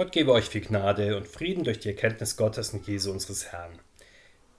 Gott 0.00 0.12
gebe 0.12 0.32
euch 0.32 0.46
viel 0.46 0.62
Gnade 0.62 1.14
und 1.14 1.28
Frieden 1.28 1.62
durch 1.62 1.78
die 1.78 1.88
Erkenntnis 1.88 2.38
Gottes 2.38 2.70
und 2.70 2.86
Jesu 2.86 3.10
unseres 3.10 3.52
Herrn. 3.52 3.78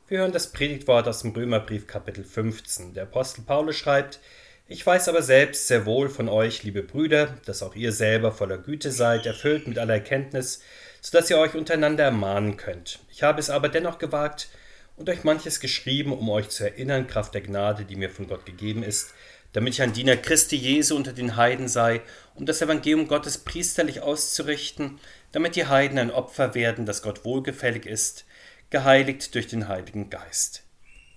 Wir 0.08 0.20
hören 0.20 0.32
das 0.32 0.52
Predigtwort 0.52 1.08
aus 1.08 1.24
dem 1.24 1.32
Römerbrief 1.32 1.88
Kapitel 1.88 2.24
15. 2.24 2.94
Der 2.94 3.06
Apostel 3.06 3.42
Paulus 3.42 3.76
schreibt, 3.76 4.20
ich 4.68 4.86
weiß 4.86 5.10
aber 5.10 5.24
selbst 5.24 5.68
sehr 5.68 5.88
wohl 5.88 6.10
von 6.10 6.30
euch, 6.30 6.62
liebe 6.62 6.84
Brüder, 6.84 7.40
dass 7.48 7.64
auch 7.64 7.74
ihr 7.74 7.92
selber 7.92 8.32
voller 8.32 8.60
Güte 8.60 8.92
seid, 8.92 9.26
erfüllt 9.26 9.68
mit 9.68 9.80
aller 9.80 9.96
Erkenntnis, 9.96 10.62
so 11.02 11.18
dass 11.18 11.32
ihr 11.32 11.40
euch 11.40 11.56
untereinander 11.56 12.04
ermahnen 12.04 12.56
könnt. 12.56 13.00
Ich 13.10 13.24
habe 13.24 13.40
es 13.40 13.50
aber 13.50 13.68
dennoch 13.68 13.98
gewagt 13.98 14.48
und 14.96 15.10
euch 15.10 15.24
manches 15.24 15.60
geschrieben, 15.60 16.14
um 16.14 16.30
euch 16.30 16.50
zu 16.50 16.66
erinnern, 16.66 17.08
Kraft 17.08 17.34
der 17.34 17.42
Gnade, 17.42 17.86
die 17.86 17.96
mir 17.96 18.12
von 18.12 18.28
Gott 18.28 18.46
gegeben 18.46 18.84
ist, 18.84 19.16
damit 19.54 19.74
ich 19.74 19.82
ein 19.82 19.94
Diener 19.94 20.16
Christi 20.16 20.56
Jesu 20.56 20.96
unter 20.96 21.14
den 21.14 21.36
Heiden 21.36 21.68
sei, 21.68 22.02
um 22.36 22.46
das 22.46 22.62
Evangelium 22.62 23.08
Gottes 23.08 23.40
priesterlich 23.40 24.02
auszurichten, 24.02 25.00
damit 25.32 25.56
die 25.56 25.68
Heiden 25.68 25.98
ein 25.98 26.12
Opfer 26.12 26.56
werden, 26.56 26.86
das 26.86 27.02
Gott 27.02 27.26
wohlgefällig 27.26 27.86
ist, 27.86 28.26
geheiligt 28.70 29.34
durch 29.36 29.48
den 29.48 29.68
Heiligen 29.68 30.10
Geist. 30.10 30.64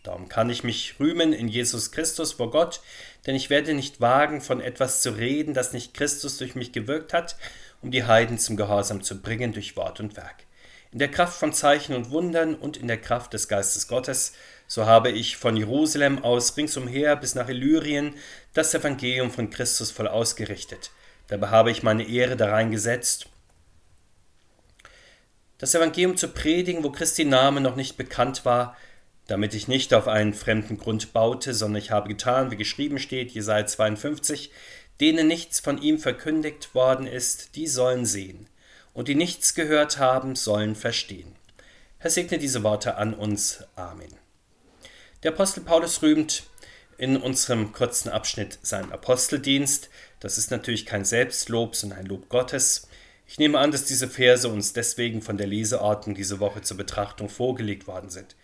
Darum 0.02 0.28
kann 0.28 0.50
ich 0.50 0.64
mich 0.64 0.96
rühmen 1.00 1.32
in 1.32 1.48
Jesus 1.48 1.90
Christus 1.90 2.34
vor 2.34 2.50
Gott, 2.50 2.80
denn 3.26 3.34
ich 3.34 3.48
werde 3.48 3.72
nicht 3.72 4.02
wagen, 4.02 4.42
von 4.42 4.60
etwas 4.60 5.00
zu 5.00 5.10
reden, 5.16 5.54
das 5.54 5.72
nicht 5.72 5.94
Christus 5.94 6.36
durch 6.36 6.54
mich 6.54 6.72
gewirkt 6.72 7.14
hat, 7.14 7.36
um 7.80 7.90
die 7.90 8.04
Heiden 8.04 8.38
zum 8.38 8.56
Gehorsam 8.56 9.02
zu 9.02 9.22
bringen 9.22 9.52
durch 9.52 9.76
Wort 9.76 10.00
und 10.00 10.16
Werk. 10.16 10.44
In 10.92 10.98
der 10.98 11.10
Kraft 11.10 11.38
von 11.38 11.52
Zeichen 11.52 11.94
und 11.94 12.10
Wundern 12.10 12.54
und 12.54 12.76
in 12.76 12.86
der 12.86 13.00
Kraft 13.00 13.32
des 13.32 13.48
Geistes 13.48 13.88
Gottes, 13.88 14.34
so 14.66 14.84
habe 14.86 15.10
ich 15.10 15.36
von 15.36 15.56
Jerusalem 15.56 16.22
aus 16.22 16.56
ringsumher 16.56 17.16
bis 17.16 17.34
nach 17.34 17.48
Illyrien 17.48 18.14
das 18.52 18.74
Evangelium 18.74 19.30
von 19.30 19.50
Christus 19.50 19.90
voll 19.90 20.06
ausgerichtet. 20.06 20.90
Dabei 21.28 21.48
habe 21.48 21.70
ich 21.70 21.82
meine 21.82 22.06
Ehre 22.06 22.36
darein 22.36 22.70
gesetzt, 22.70 23.28
das 25.64 25.74
Evangelium 25.74 26.18
zu 26.18 26.28
predigen, 26.28 26.84
wo 26.84 26.90
Christi 26.90 27.24
Name 27.24 27.62
noch 27.62 27.74
nicht 27.74 27.96
bekannt 27.96 28.44
war, 28.44 28.76
damit 29.28 29.54
ich 29.54 29.66
nicht 29.66 29.94
auf 29.94 30.08
einen 30.08 30.34
fremden 30.34 30.76
Grund 30.76 31.14
baute, 31.14 31.54
sondern 31.54 31.80
ich 31.80 31.90
habe 31.90 32.10
getan, 32.10 32.50
wie 32.50 32.56
geschrieben 32.56 32.98
steht, 32.98 33.30
Jesaja 33.30 33.64
52, 33.64 34.50
denen 35.00 35.26
nichts 35.26 35.60
von 35.60 35.80
ihm 35.80 35.98
verkündigt 35.98 36.74
worden 36.74 37.06
ist, 37.06 37.56
die 37.56 37.66
sollen 37.66 38.04
sehen, 38.04 38.46
und 38.92 39.08
die 39.08 39.14
nichts 39.14 39.54
gehört 39.54 39.96
haben, 39.96 40.36
sollen 40.36 40.74
verstehen. 40.74 41.34
Herr 41.96 42.10
segne 42.10 42.36
diese 42.36 42.62
Worte 42.62 42.96
an 42.96 43.14
uns. 43.14 43.64
Amen. 43.74 44.12
Der 45.22 45.32
Apostel 45.32 45.62
Paulus 45.62 46.02
rühmt 46.02 46.42
in 46.98 47.16
unserem 47.16 47.72
kurzen 47.72 48.10
Abschnitt 48.10 48.58
seinen 48.60 48.92
Aposteldienst. 48.92 49.88
Das 50.20 50.36
ist 50.36 50.50
natürlich 50.50 50.84
kein 50.84 51.06
Selbstlob, 51.06 51.74
sondern 51.74 52.00
ein 52.00 52.06
Lob 52.06 52.28
Gottes. 52.28 52.86
Ich 53.26 53.38
nehme 53.38 53.58
an, 53.58 53.70
dass 53.70 53.84
diese 53.84 54.08
Verse 54.08 54.48
uns 54.48 54.72
deswegen 54.72 55.22
von 55.22 55.36
der 55.36 55.46
Leseordnung 55.46 56.14
diese 56.14 56.40
Woche 56.40 56.62
zur 56.62 56.76
Betrachtung 56.76 57.28
vorgelegt 57.28 57.86
worden 57.86 58.10
sind. 58.10 58.36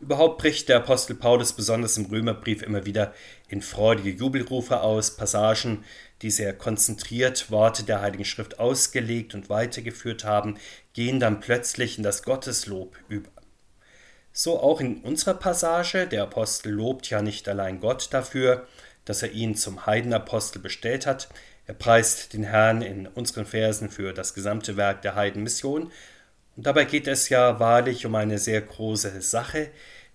Überhaupt 0.00 0.38
bricht 0.38 0.68
der 0.68 0.78
Apostel 0.78 1.14
Paulus 1.14 1.52
besonders 1.52 1.96
im 1.96 2.06
Römerbrief 2.06 2.62
immer 2.62 2.86
wieder 2.86 3.14
in 3.46 3.62
freudige 3.62 4.10
Jubelrufe 4.10 4.80
aus, 4.80 5.16
Passagen, 5.16 5.84
die 6.22 6.30
sehr 6.30 6.52
konzentriert 6.54 7.52
Worte 7.52 7.84
der 7.84 8.00
Heiligen 8.00 8.24
Schrift 8.24 8.58
ausgelegt 8.58 9.34
und 9.34 9.48
weitergeführt 9.48 10.24
haben, 10.24 10.56
gehen 10.92 11.20
dann 11.20 11.38
plötzlich 11.38 11.98
in 11.98 12.04
das 12.04 12.24
Gotteslob 12.24 12.96
über. 13.08 13.30
So 14.32 14.58
auch 14.58 14.80
in 14.80 15.02
unserer 15.02 15.34
Passage, 15.34 16.08
der 16.08 16.24
Apostel 16.24 16.72
lobt 16.72 17.08
ja 17.10 17.22
nicht 17.22 17.48
allein 17.48 17.78
Gott 17.78 18.08
dafür, 18.10 18.66
dass 19.04 19.22
er 19.22 19.30
ihn 19.30 19.54
zum 19.54 19.86
Heidenapostel 19.86 20.60
bestellt 20.60 21.06
hat, 21.06 21.28
er 21.66 21.74
preist 21.74 22.32
den 22.32 22.44
Herrn 22.44 22.82
in 22.82 23.06
unseren 23.06 23.46
Versen 23.46 23.90
für 23.90 24.12
das 24.12 24.34
gesamte 24.34 24.76
Werk 24.76 25.02
der 25.02 25.14
Heidenmission, 25.14 25.92
und 26.54 26.66
dabei 26.66 26.84
geht 26.84 27.06
es 27.06 27.28
ja 27.30 27.60
wahrlich 27.60 28.04
um 28.04 28.14
eine 28.14 28.38
sehr 28.38 28.60
große 28.60 29.22
Sache, 29.22 29.70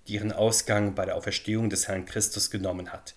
die 0.08 0.14
ihren 0.14 0.32
Ausgang 0.32 0.94
bei 0.94 1.06
der 1.06 1.16
Auferstehung 1.16 1.70
des 1.70 1.88
Herrn 1.88 2.06
Christus 2.06 2.52
genommen 2.52 2.92
hat. 2.92 3.16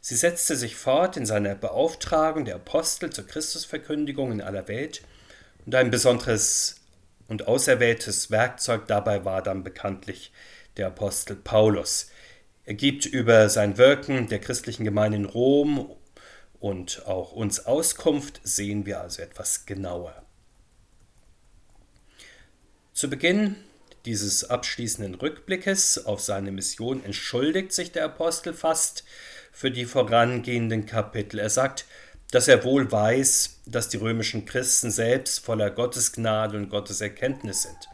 Sie 0.00 0.16
setzte 0.16 0.56
sich 0.56 0.76
fort 0.76 1.16
in 1.16 1.26
seiner 1.26 1.54
Beauftragung 1.54 2.44
der 2.44 2.56
Apostel 2.56 3.10
zur 3.10 3.26
Christusverkündigung 3.26 4.32
in 4.32 4.40
aller 4.40 4.68
Welt, 4.68 5.02
und 5.64 5.74
ein 5.74 5.90
besonderes 5.90 6.76
und 7.28 7.48
auserwähltes 7.48 8.30
Werkzeug 8.30 8.86
dabei 8.86 9.24
war 9.24 9.42
dann 9.42 9.64
bekanntlich 9.64 10.32
der 10.76 10.88
Apostel 10.88 11.36
Paulus. 11.36 12.10
Er 12.64 12.74
gibt 12.74 13.04
über 13.06 13.48
sein 13.48 13.78
Wirken 13.78 14.28
der 14.28 14.38
christlichen 14.38 14.84
Gemeinde 14.84 15.16
in 15.18 15.24
Rom 15.24 15.90
und 16.60 17.06
auch 17.06 17.32
uns 17.32 17.66
Auskunft, 17.66 18.40
sehen 18.44 18.86
wir 18.86 19.00
also 19.00 19.22
etwas 19.22 19.66
genauer. 19.66 20.22
Zu 22.92 23.10
Beginn 23.10 23.56
dieses 24.06 24.48
abschließenden 24.48 25.16
Rückblickes 25.16 26.06
auf 26.06 26.20
seine 26.20 26.52
Mission 26.52 27.04
entschuldigt 27.04 27.72
sich 27.72 27.92
der 27.92 28.04
Apostel 28.04 28.54
fast 28.54 29.04
für 29.52 29.70
die 29.70 29.84
vorangehenden 29.84 30.86
Kapitel. 30.86 31.40
Er 31.40 31.50
sagt, 31.50 31.86
dass 32.30 32.48
er 32.48 32.64
wohl 32.64 32.90
weiß, 32.90 33.60
dass 33.66 33.88
die 33.88 33.96
römischen 33.96 34.46
Christen 34.46 34.90
selbst 34.90 35.44
voller 35.44 35.70
Gottesgnade 35.70 36.56
und 36.56 36.70
Gotteserkenntnis 36.70 37.62
sind. 37.62 37.88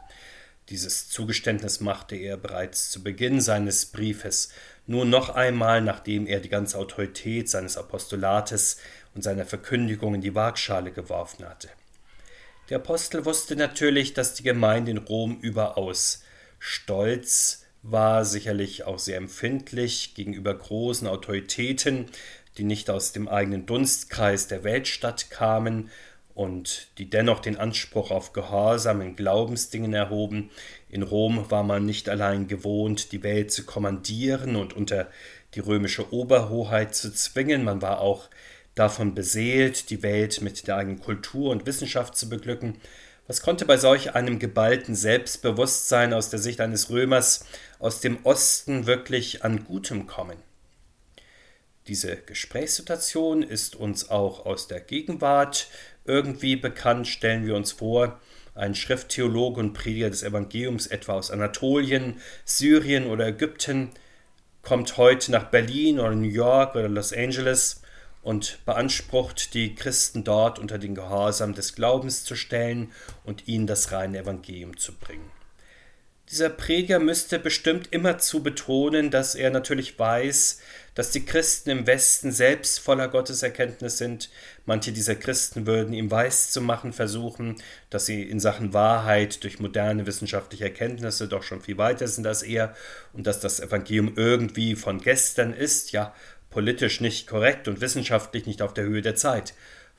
Dieses 0.68 1.08
Zugeständnis 1.08 1.80
machte 1.80 2.16
er 2.16 2.36
bereits 2.36 2.90
zu 2.90 3.02
Beginn 3.02 3.40
seines 3.40 3.86
Briefes, 3.86 4.50
nur 4.86 5.04
noch 5.04 5.30
einmal, 5.30 5.80
nachdem 5.80 6.26
er 6.26 6.40
die 6.40 6.48
ganze 6.48 6.78
Autorität 6.78 7.48
seines 7.48 7.76
Apostolates 7.76 8.78
und 9.14 9.22
seiner 9.22 9.44
Verkündigung 9.44 10.14
in 10.14 10.20
die 10.20 10.34
Waagschale 10.34 10.90
geworfen 10.90 11.48
hatte. 11.48 11.68
Der 12.68 12.78
Apostel 12.78 13.24
wusste 13.24 13.56
natürlich, 13.56 14.14
dass 14.14 14.34
die 14.34 14.42
Gemeinde 14.42 14.90
in 14.90 14.98
Rom 14.98 15.38
überaus 15.40 16.22
stolz 16.58 17.66
war, 17.82 18.24
sicherlich 18.24 18.84
auch 18.84 18.98
sehr 18.98 19.16
empfindlich 19.16 20.14
gegenüber 20.14 20.54
großen 20.54 21.08
Autoritäten, 21.08 22.06
die 22.56 22.64
nicht 22.64 22.90
aus 22.90 23.12
dem 23.12 23.28
eigenen 23.28 23.66
Dunstkreis 23.66 24.46
der 24.46 24.62
Weltstadt 24.62 25.30
kamen 25.30 25.90
und 26.34 26.88
die 26.98 27.10
dennoch 27.10 27.40
den 27.40 27.58
Anspruch 27.58 28.10
auf 28.10 28.32
Gehorsam 28.32 29.00
in 29.00 29.16
Glaubensdingen 29.16 29.92
erhoben. 29.92 30.50
In 30.92 31.02
Rom 31.02 31.50
war 31.50 31.62
man 31.62 31.86
nicht 31.86 32.10
allein 32.10 32.48
gewohnt, 32.48 33.12
die 33.12 33.22
Welt 33.22 33.50
zu 33.50 33.64
kommandieren 33.64 34.56
und 34.56 34.74
unter 34.74 35.10
die 35.54 35.60
römische 35.60 36.12
Oberhoheit 36.12 36.94
zu 36.94 37.10
zwingen, 37.10 37.64
man 37.64 37.80
war 37.80 38.02
auch 38.02 38.28
davon 38.74 39.14
beseelt, 39.14 39.88
die 39.88 40.02
Welt 40.02 40.42
mit 40.42 40.68
der 40.68 40.76
eigenen 40.76 41.00
Kultur 41.00 41.50
und 41.50 41.64
Wissenschaft 41.64 42.14
zu 42.14 42.28
beglücken. 42.28 42.76
Was 43.26 43.40
konnte 43.40 43.64
bei 43.64 43.78
solch 43.78 44.14
einem 44.14 44.38
geballten 44.38 44.94
Selbstbewusstsein 44.94 46.12
aus 46.12 46.28
der 46.28 46.38
Sicht 46.38 46.60
eines 46.60 46.90
Römers 46.90 47.46
aus 47.78 48.00
dem 48.00 48.18
Osten 48.26 48.84
wirklich 48.84 49.44
an 49.44 49.64
Gutem 49.64 50.06
kommen? 50.06 50.36
Diese 51.86 52.16
Gesprächssituation 52.16 53.42
ist 53.42 53.76
uns 53.76 54.10
auch 54.10 54.44
aus 54.44 54.68
der 54.68 54.80
Gegenwart 54.80 55.68
irgendwie 56.04 56.56
bekannt, 56.56 57.08
stellen 57.08 57.46
wir 57.46 57.56
uns 57.56 57.72
vor, 57.72 58.20
ein 58.54 58.74
Schrifttheologe 58.74 59.60
und 59.60 59.72
Prediger 59.72 60.10
des 60.10 60.22
Evangeliums, 60.22 60.86
etwa 60.86 61.14
aus 61.14 61.30
Anatolien, 61.30 62.20
Syrien 62.44 63.06
oder 63.06 63.26
Ägypten, 63.26 63.90
kommt 64.62 64.96
heute 64.96 65.32
nach 65.32 65.44
Berlin 65.44 65.98
oder 65.98 66.14
New 66.14 66.28
York 66.28 66.74
oder 66.74 66.88
Los 66.88 67.12
Angeles 67.12 67.82
und 68.22 68.58
beansprucht, 68.64 69.54
die 69.54 69.74
Christen 69.74 70.22
dort 70.22 70.58
unter 70.58 70.78
den 70.78 70.94
Gehorsam 70.94 71.54
des 71.54 71.74
Glaubens 71.74 72.24
zu 72.24 72.36
stellen 72.36 72.92
und 73.24 73.48
ihnen 73.48 73.66
das 73.66 73.90
reine 73.90 74.18
Evangelium 74.18 74.76
zu 74.76 74.92
bringen. 74.92 75.30
Dieser 76.32 76.48
Prediger 76.48 76.98
müsste 76.98 77.38
bestimmt 77.38 77.88
immerzu 77.90 78.42
betonen, 78.42 79.10
dass 79.10 79.34
er 79.34 79.50
natürlich 79.50 79.98
weiß, 79.98 80.60
dass 80.94 81.10
die 81.10 81.26
Christen 81.26 81.68
im 81.68 81.86
Westen 81.86 82.32
selbst 82.32 82.80
voller 82.80 83.08
Gotteserkenntnis 83.08 83.98
sind. 83.98 84.30
Manche 84.64 84.92
dieser 84.92 85.14
Christen 85.14 85.66
würden 85.66 85.92
ihm 85.92 86.10
weiß 86.10 86.50
zu 86.50 86.62
machen 86.62 86.94
versuchen, 86.94 87.56
dass 87.90 88.06
sie 88.06 88.22
in 88.22 88.40
Sachen 88.40 88.72
Wahrheit 88.72 89.44
durch 89.44 89.60
moderne 89.60 90.06
wissenschaftliche 90.06 90.64
Erkenntnisse 90.64 91.28
doch 91.28 91.42
schon 91.42 91.60
viel 91.60 91.76
weiter 91.76 92.08
sind 92.08 92.26
als 92.26 92.42
er 92.42 92.74
und 93.12 93.26
dass 93.26 93.38
das 93.40 93.60
Evangelium 93.60 94.14
irgendwie 94.16 94.74
von 94.74 95.02
gestern 95.02 95.52
ist, 95.52 95.92
ja 95.92 96.14
politisch 96.48 97.02
nicht 97.02 97.26
korrekt 97.26 97.68
und 97.68 97.82
wissenschaftlich 97.82 98.46
nicht 98.46 98.62
auf 98.62 98.72
der 98.72 98.84
Höhe 98.84 99.02
der 99.02 99.16
Zeit. 99.16 99.52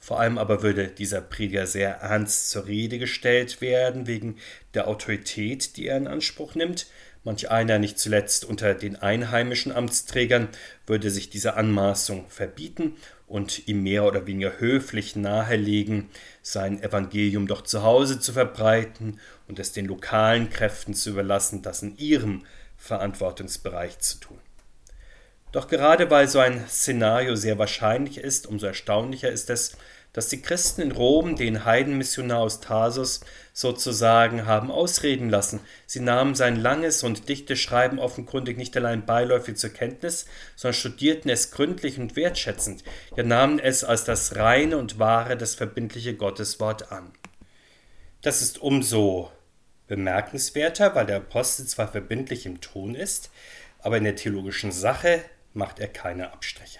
Vor 0.04 0.20
allem 0.20 0.38
aber 0.38 0.64
würde 0.64 0.90
dieser 0.90 1.22
Prediger 1.22 1.66
sehr 1.66 1.92
ernst 2.02 2.50
zur 2.50 2.68
Rede 2.68 3.00
gestellt 3.00 3.62
werden 3.62 4.06
wegen 4.06 4.36
der 4.74 4.90
Autorität, 4.90 5.78
die 5.78 5.88
er 5.88 5.96
in 5.96 6.10
Anspruch 6.10 6.56
nimmt. 6.56 6.88
Manch 7.24 7.50
einer, 7.50 7.80
nicht 7.80 7.98
zuletzt 7.98 8.44
unter 8.44 8.74
den 8.74 8.98
einheimischen 8.98 9.72
Amtsträgern, 9.72 10.50
würde 10.86 11.10
sich 11.10 11.30
diese 11.30 11.54
Anmaßung 11.54 12.26
verbieten 12.28 12.98
und 13.28 13.70
ihm 13.70 13.82
mehr 13.82 14.04
oder 14.04 14.28
weniger 14.28 14.60
höflich 14.60 15.16
nahelegen, 15.16 16.10
sein 16.42 16.84
Evangelium 16.84 17.48
doch 17.48 17.62
zu 17.62 17.84
Hause 17.84 18.20
zu 18.20 18.34
verbreiten 18.34 19.22
und 19.48 19.58
es 19.58 19.72
den 19.72 19.86
lokalen 19.86 20.50
Kräften 20.50 20.96
zu 20.96 21.12
überlassen, 21.12 21.62
das 21.62 21.82
in 21.82 21.96
ihrem 21.96 22.44
Verantwortungsbereich 22.76 24.00
zu 24.00 24.20
tun. 24.20 24.40
Doch 25.54 25.68
gerade 25.68 26.10
weil 26.10 26.28
so 26.28 26.40
ein 26.40 26.68
Szenario 26.68 27.36
sehr 27.36 27.60
wahrscheinlich 27.60 28.18
ist, 28.18 28.48
umso 28.48 28.66
erstaunlicher 28.66 29.30
ist 29.30 29.52
es, 29.52 29.78
dass 30.12 30.28
die 30.28 30.42
Christen 30.42 30.82
in 30.82 30.92
Rom 30.92 31.36
den 31.36 31.64
Heidenmissionar 31.64 32.40
aus 32.40 32.60
Tarsus 32.60 33.22
sozusagen 33.54 34.48
haben 34.48 34.72
ausreden 34.72 35.30
lassen. 35.30 35.60
Sie 35.86 36.00
nahmen 36.00 36.34
sein 36.34 36.56
langes 36.56 37.04
und 37.04 37.30
dichtes 37.30 37.60
Schreiben 37.60 38.00
offenkundig 38.00 38.58
nicht 38.58 38.76
allein 38.76 39.06
beiläufig 39.06 39.56
zur 39.58 39.70
Kenntnis, 39.70 40.26
sondern 40.56 40.74
studierten 40.74 41.30
es 41.30 41.52
gründlich 41.52 42.00
und 42.00 42.16
wertschätzend, 42.16 42.84
ja 43.16 43.24
nahmen 43.24 43.60
es 43.60 43.84
als 43.84 44.06
das 44.06 44.36
reine 44.36 44.78
und 44.78 44.98
wahre, 44.98 45.38
das 45.38 45.54
verbindliche 45.54 46.16
Gotteswort 46.16 46.92
an. 46.92 47.12
Das 48.24 48.42
ist 48.42 48.60
umso 48.60 49.32
bemerkenswerter, 49.86 50.96
weil 50.96 51.06
der 51.06 51.18
Apostel 51.18 51.68
zwar 51.68 51.92
verbindlich 51.92 52.48
im 52.48 52.60
Ton 52.60 52.96
ist, 52.96 53.30
aber 53.80 53.98
in 53.98 54.04
der 54.04 54.16
theologischen 54.16 54.72
Sache 54.72 55.22
macht 55.54 55.80
er 55.80 55.88
keine 55.88 56.32
Abstriche. 56.34 56.80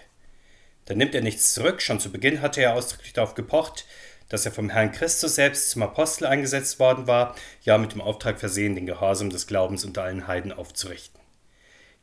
Da 0.86 0.94
nimmt 0.94 1.14
er 1.14 1.22
nichts 1.22 1.54
zurück. 1.54 1.80
Schon 1.80 2.00
zu 2.00 2.12
Beginn 2.12 2.42
hatte 2.42 2.60
er 2.60 2.74
ausdrücklich 2.74 3.12
darauf 3.12 3.34
gepocht, 3.34 3.86
dass 4.28 4.44
er 4.44 4.52
vom 4.52 4.70
Herrn 4.70 4.92
Christus 4.92 5.34
selbst 5.34 5.70
zum 5.70 5.82
Apostel 5.82 6.26
eingesetzt 6.26 6.78
worden 6.78 7.06
war, 7.06 7.34
ja 7.62 7.78
mit 7.78 7.92
dem 7.92 8.00
Auftrag 8.00 8.40
versehen, 8.40 8.74
den 8.74 8.86
Gehorsam 8.86 9.30
des 9.30 9.46
Glaubens 9.46 9.84
unter 9.84 10.02
allen 10.02 10.26
Heiden 10.26 10.52
aufzurichten. 10.52 11.20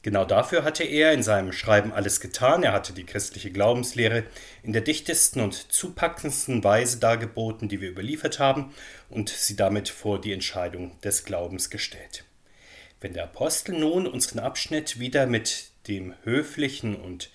Genau 0.04 0.26
dafür 0.26 0.64
hatte 0.64 0.84
er 0.84 1.14
in 1.14 1.22
seinem 1.22 1.52
Schreiben 1.52 1.94
alles 1.94 2.20
getan. 2.20 2.64
Er 2.64 2.74
hatte 2.74 2.92
die 2.92 3.06
christliche 3.06 3.52
Glaubenslehre 3.52 4.24
in 4.64 4.74
der 4.74 4.82
dichtesten 4.82 5.42
und 5.42 5.72
zupackendsten 5.72 6.64
Weise 6.64 6.98
dargeboten, 6.98 7.70
die 7.70 7.82
wir 7.82 7.90
überliefert 7.92 8.40
haben, 8.40 8.74
und 9.10 9.30
sie 9.30 9.56
damit 9.56 9.90
vor 9.90 10.20
die 10.20 10.34
Entscheidung 10.34 11.00
des 11.02 11.24
Glaubens 11.24 11.70
gestellt. 11.70 12.24
Wenn 13.00 13.14
der 13.14 13.26
Apostel 13.26 13.78
nun 13.78 14.08
unseren 14.08 14.40
Abschnitt 14.40 15.00
wieder 15.00 15.28
mit 15.28 15.71
dem 15.88 16.14
höflichen 16.24 16.96
und 16.96 17.30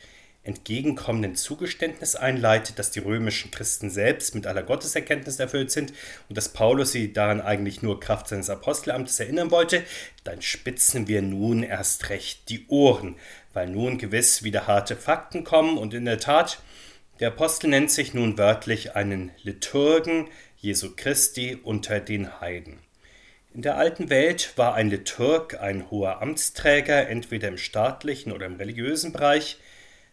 entgegenkommenden 0.46 1.34
Zugeständnis 1.34 2.14
einleitet, 2.14 2.78
dass 2.78 2.92
die 2.92 3.00
römischen 3.00 3.50
Christen 3.50 3.90
selbst 3.90 4.34
mit 4.34 4.46
aller 4.46 4.62
Gotteserkenntnis 4.62 5.40
erfüllt 5.40 5.72
sind 5.72 5.92
und 6.28 6.38
dass 6.38 6.50
Paulus 6.50 6.92
sie 6.92 7.12
daran 7.12 7.40
eigentlich 7.40 7.82
nur 7.82 7.98
Kraft 7.98 8.28
seines 8.28 8.48
Apostelamtes 8.48 9.18
erinnern 9.18 9.50
wollte, 9.50 9.82
dann 10.22 10.40
spitzen 10.42 11.08
wir 11.08 11.20
nun 11.20 11.64
erst 11.64 12.10
recht 12.10 12.48
die 12.48 12.66
Ohren, 12.68 13.16
weil 13.52 13.68
nun 13.68 13.98
gewiss 13.98 14.44
wieder 14.44 14.68
harte 14.68 14.94
Fakten 14.94 15.42
kommen 15.42 15.78
und 15.78 15.94
in 15.94 16.04
der 16.04 16.20
Tat, 16.20 16.62
der 17.18 17.28
Apostel 17.28 17.68
nennt 17.68 17.90
sich 17.90 18.14
nun 18.14 18.38
wörtlich 18.38 18.94
einen 18.94 19.32
Liturgen 19.42 20.28
Jesu 20.58 20.92
Christi 20.94 21.58
unter 21.60 21.98
den 21.98 22.40
Heiden. 22.40 22.85
In 23.56 23.62
der 23.62 23.78
alten 23.78 24.10
Welt 24.10 24.52
war 24.56 24.74
ein 24.74 24.90
Liturg 24.90 25.58
ein 25.58 25.90
hoher 25.90 26.20
Amtsträger, 26.20 27.08
entweder 27.08 27.48
im 27.48 27.56
staatlichen 27.56 28.30
oder 28.32 28.44
im 28.44 28.56
religiösen 28.56 29.14
Bereich, 29.14 29.56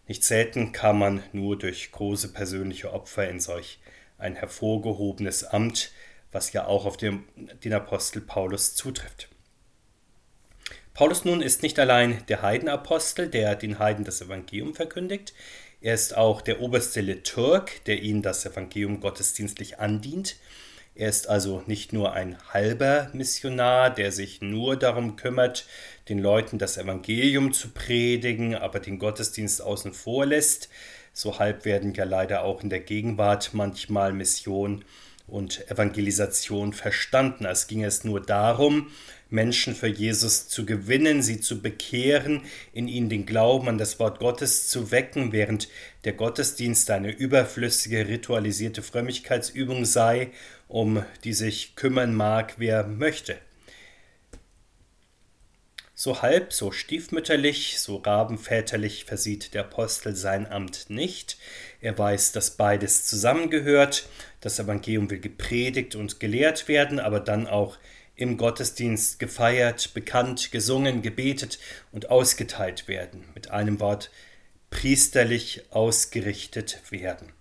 nicht 0.07 0.23
selten 0.23 0.71
kam 0.71 0.99
man 0.99 1.23
nur 1.33 1.59
durch 1.59 1.91
große 1.91 2.31
persönliche 2.31 2.93
Opfer 2.93 3.27
in 3.27 3.41
solch 3.41 3.79
ein 4.17 4.37
hervorgehobenes 4.37 5.43
Amt, 5.43 5.91
was 6.31 6.53
ja 6.53 6.67
auch 6.67 6.85
auf 6.85 6.95
den, 6.95 7.25
den 7.65 7.73
Apostel 7.73 8.21
Paulus 8.21 8.75
zutrifft. 8.75 9.27
Paulus 10.93 11.25
nun 11.25 11.41
ist 11.41 11.63
nicht 11.63 11.77
allein 11.79 12.25
der 12.29 12.43
Heidenapostel, 12.43 13.27
der 13.27 13.57
den 13.57 13.77
Heiden 13.77 14.05
das 14.05 14.21
Evangelium 14.21 14.73
verkündigt, 14.73 15.33
er 15.81 15.95
ist 15.95 16.15
auch 16.15 16.39
der 16.39 16.61
oberste 16.61 17.01
Liturg, 17.01 17.83
der 17.87 18.01
ihnen 18.01 18.21
das 18.21 18.45
Evangelium 18.45 19.01
gottesdienstlich 19.01 19.79
andient, 19.79 20.37
er 20.95 21.09
ist 21.09 21.27
also 21.27 21.63
nicht 21.65 21.91
nur 21.91 22.13
ein 22.13 22.37
halber 22.53 23.09
Missionar, 23.13 23.89
der 23.89 24.11
sich 24.11 24.41
nur 24.41 24.77
darum 24.77 25.15
kümmert, 25.15 25.65
den 26.07 26.19
Leuten 26.19 26.59
das 26.59 26.77
Evangelium 26.77 27.51
zu 27.51 27.69
predigen, 27.69 28.55
aber 28.55 28.79
den 28.79 28.99
Gottesdienst 28.99 29.61
außen 29.61 29.93
vor 29.93 30.25
lässt. 30.25 30.69
So 31.11 31.39
halb 31.39 31.65
werden 31.65 31.93
ja 31.93 32.03
leider 32.03 32.43
auch 32.43 32.61
in 32.61 32.69
der 32.69 32.79
Gegenwart 32.79 33.51
manchmal 33.53 34.13
Mission 34.13 34.85
und 35.25 35.69
Evangelisation 35.71 36.73
verstanden, 36.73 37.45
als 37.45 37.67
ging 37.67 37.83
es 37.83 38.03
nur 38.03 38.21
darum, 38.21 38.91
Menschen 39.29 39.73
für 39.73 39.87
Jesus 39.87 40.47
zu 40.47 40.63
gewinnen, 40.63 41.23
sie 41.23 41.39
zu 41.39 41.59
bekehren, 41.61 42.41
in 42.71 42.87
ihnen 42.87 43.09
den 43.09 43.25
Glauben 43.25 43.67
an 43.67 43.79
das 43.79 43.99
Wort 43.99 44.19
Gottes 44.19 44.67
zu 44.67 44.91
wecken, 44.91 45.31
während 45.31 45.69
der 46.03 46.13
Gottesdienst 46.13 46.91
eine 46.91 47.09
überflüssige, 47.09 48.07
ritualisierte 48.07 48.83
Frömmigkeitsübung 48.83 49.85
sei, 49.85 50.29
um 50.73 51.05
die 51.23 51.33
sich 51.33 51.75
kümmern 51.75 52.15
mag, 52.15 52.55
wer 52.57 52.83
möchte. 52.83 53.37
So 55.93 56.23
halb, 56.23 56.51
so 56.51 56.71
stiefmütterlich, 56.71 57.79
so 57.79 57.97
rabenväterlich 57.97 59.05
versieht 59.05 59.53
der 59.53 59.65
Apostel 59.65 60.15
sein 60.15 60.47
Amt 60.47 60.89
nicht. 60.89 61.37
Er 61.79 61.95
weiß, 61.95 62.31
dass 62.31 62.57
beides 62.57 63.05
zusammengehört. 63.05 64.09
Das 64.41 64.57
Evangelium 64.57 65.11
will 65.11 65.19
gepredigt 65.19 65.93
und 65.93 66.19
gelehrt 66.19 66.67
werden, 66.67 66.99
aber 66.99 67.19
dann 67.19 67.45
auch 67.45 67.77
im 68.15 68.37
Gottesdienst 68.37 69.19
gefeiert, 69.19 69.93
bekannt, 69.93 70.51
gesungen, 70.51 71.03
gebetet 71.03 71.59
und 71.91 72.09
ausgeteilt 72.09 72.87
werden, 72.87 73.25
mit 73.35 73.51
einem 73.51 73.79
Wort 73.79 74.09
priesterlich 74.71 75.65
ausgerichtet 75.69 76.79
werden. 76.89 77.31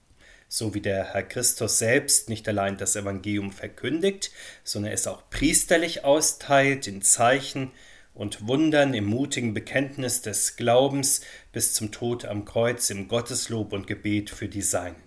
So 0.54 0.74
wie 0.74 0.82
der 0.82 1.14
Herr 1.14 1.22
Christus 1.22 1.78
selbst 1.78 2.28
nicht 2.28 2.46
allein 2.46 2.76
das 2.76 2.94
Evangelium 2.94 3.52
verkündigt, 3.52 4.30
sondern 4.64 4.92
es 4.92 5.06
auch 5.06 5.30
priesterlich 5.30 6.04
austeilt 6.04 6.86
in 6.86 7.00
Zeichen 7.00 7.70
und 8.12 8.46
Wundern 8.46 8.92
im 8.92 9.06
mutigen 9.06 9.54
Bekenntnis 9.54 10.20
des 10.20 10.56
Glaubens 10.56 11.22
bis 11.52 11.72
zum 11.72 11.90
Tod 11.90 12.26
am 12.26 12.44
Kreuz 12.44 12.90
im 12.90 13.08
Gotteslob 13.08 13.72
und 13.72 13.86
Gebet 13.86 14.28
für 14.28 14.46
die 14.46 14.60
Seinen. 14.60 15.02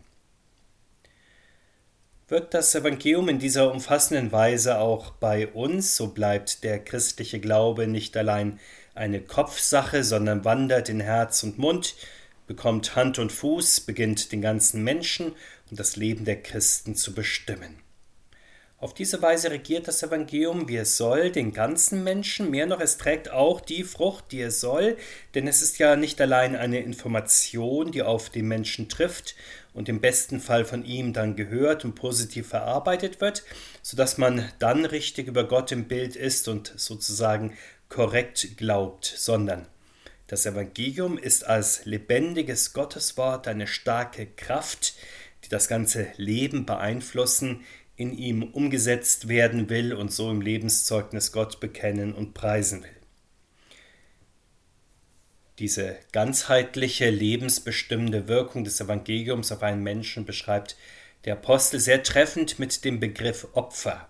Wirkt 2.28 2.56
das 2.56 2.74
Evangelium 2.74 3.30
in 3.30 3.38
dieser 3.38 3.72
umfassenden 3.72 4.32
Weise 4.32 4.80
auch 4.80 5.12
bei 5.12 5.46
uns, 5.46 5.96
so 5.96 6.08
bleibt 6.08 6.64
der 6.64 6.84
christliche 6.84 7.40
Glaube 7.40 7.86
nicht 7.86 8.18
allein 8.18 8.60
eine 8.96 9.22
Kopfsache, 9.22 10.04
sondern 10.04 10.44
wandert 10.44 10.90
in 10.90 11.02
Herz 11.02 11.44
und 11.44 11.60
Mund, 11.60 11.94
bekommt 12.48 12.96
Hand 12.96 13.20
und 13.20 13.32
Fuß, 13.32 13.82
beginnt 13.82 14.32
den 14.32 14.42
ganzen 14.42 14.84
Menschen 14.84 15.34
und 15.70 15.80
das 15.80 15.96
Leben 15.96 16.26
der 16.26 16.42
Christen 16.42 16.96
zu 16.96 17.14
bestimmen. 17.14 17.80
Auf 18.78 18.94
diese 18.94 19.22
Weise 19.22 19.52
regiert 19.52 19.88
das 19.88 20.04
Evangelium, 20.04 20.68
wie 20.68 20.76
es 20.76 20.98
soll, 20.98 21.32
den 21.32 21.54
ganzen 21.54 22.04
Menschen. 22.04 22.52
Mehr 22.52 22.66
noch, 22.66 22.82
es 22.82 22.98
trägt 22.98 23.32
auch 23.32 23.62
die 23.62 23.84
Frucht, 23.84 24.32
die 24.32 24.42
es 24.42 24.60
soll, 24.60 24.98
denn 25.34 25.48
es 25.48 25.62
ist 25.62 25.80
ja 25.80 25.96
nicht 25.96 26.20
allein 26.20 26.56
eine 26.56 26.82
Information, 26.82 27.92
die 27.92 28.04
auf 28.04 28.30
den 28.30 28.48
Menschen 28.48 28.90
trifft 28.90 29.36
und 29.74 29.88
im 29.88 30.02
besten 30.02 30.42
Fall 30.42 30.66
von 30.66 30.84
ihm 30.86 31.14
dann 31.14 31.38
gehört 31.38 31.86
und 31.86 31.96
positiv 31.96 32.50
verarbeitet 32.50 33.22
wird, 33.22 33.44
sodass 33.82 34.18
man 34.18 34.52
dann 34.60 34.86
richtig 34.86 35.28
über 35.28 35.46
Gott 35.46 35.72
im 35.72 35.88
Bild 35.88 36.16
ist 36.16 36.48
und 36.50 36.74
sozusagen 36.75 37.58
korrekt 37.88 38.58
glaubt, 38.58 39.06
sondern 39.06 39.68
das 40.27 40.46
Evangelium 40.46 41.17
ist 41.17 41.46
als 41.46 41.86
lebendiges 41.86 42.74
Gotteswort 42.74 43.48
eine 43.48 43.67
starke 43.67 44.25
Kraft, 44.25 44.96
die 45.44 45.50
das 45.50 45.67
ganze 45.67 46.08
Leben 46.17 46.65
beeinflussen, 46.65 47.63
in 47.96 48.17
ihm 48.17 48.44
umgesetzt 48.44 49.27
werden 49.27 49.70
will 49.70 49.94
und 49.94 50.12
so 50.12 50.29
im 50.32 50.41
Lebenszeugnis 50.41 51.32
Gott 51.32 51.60
bekennen 51.60 52.13
und 52.13 52.34
preisen 52.34 52.84
will. 52.84 52.89
Diese 55.60 55.96
ganzheitliche, 56.12 57.10
lebensbestimmende 57.10 58.27
Wirkung 58.27 58.65
des 58.65 58.82
Evangeliums 58.82 59.53
auf 59.53 59.63
einen 59.63 59.84
Menschen 59.84 60.25
beschreibt 60.25 60.75
der 61.24 61.34
Apostel 61.34 61.79
sehr 61.79 62.03
treffend 62.03 62.60
mit 62.60 62.84
dem 62.84 63.00
Begriff 63.00 63.48
Opfer. 63.53 64.10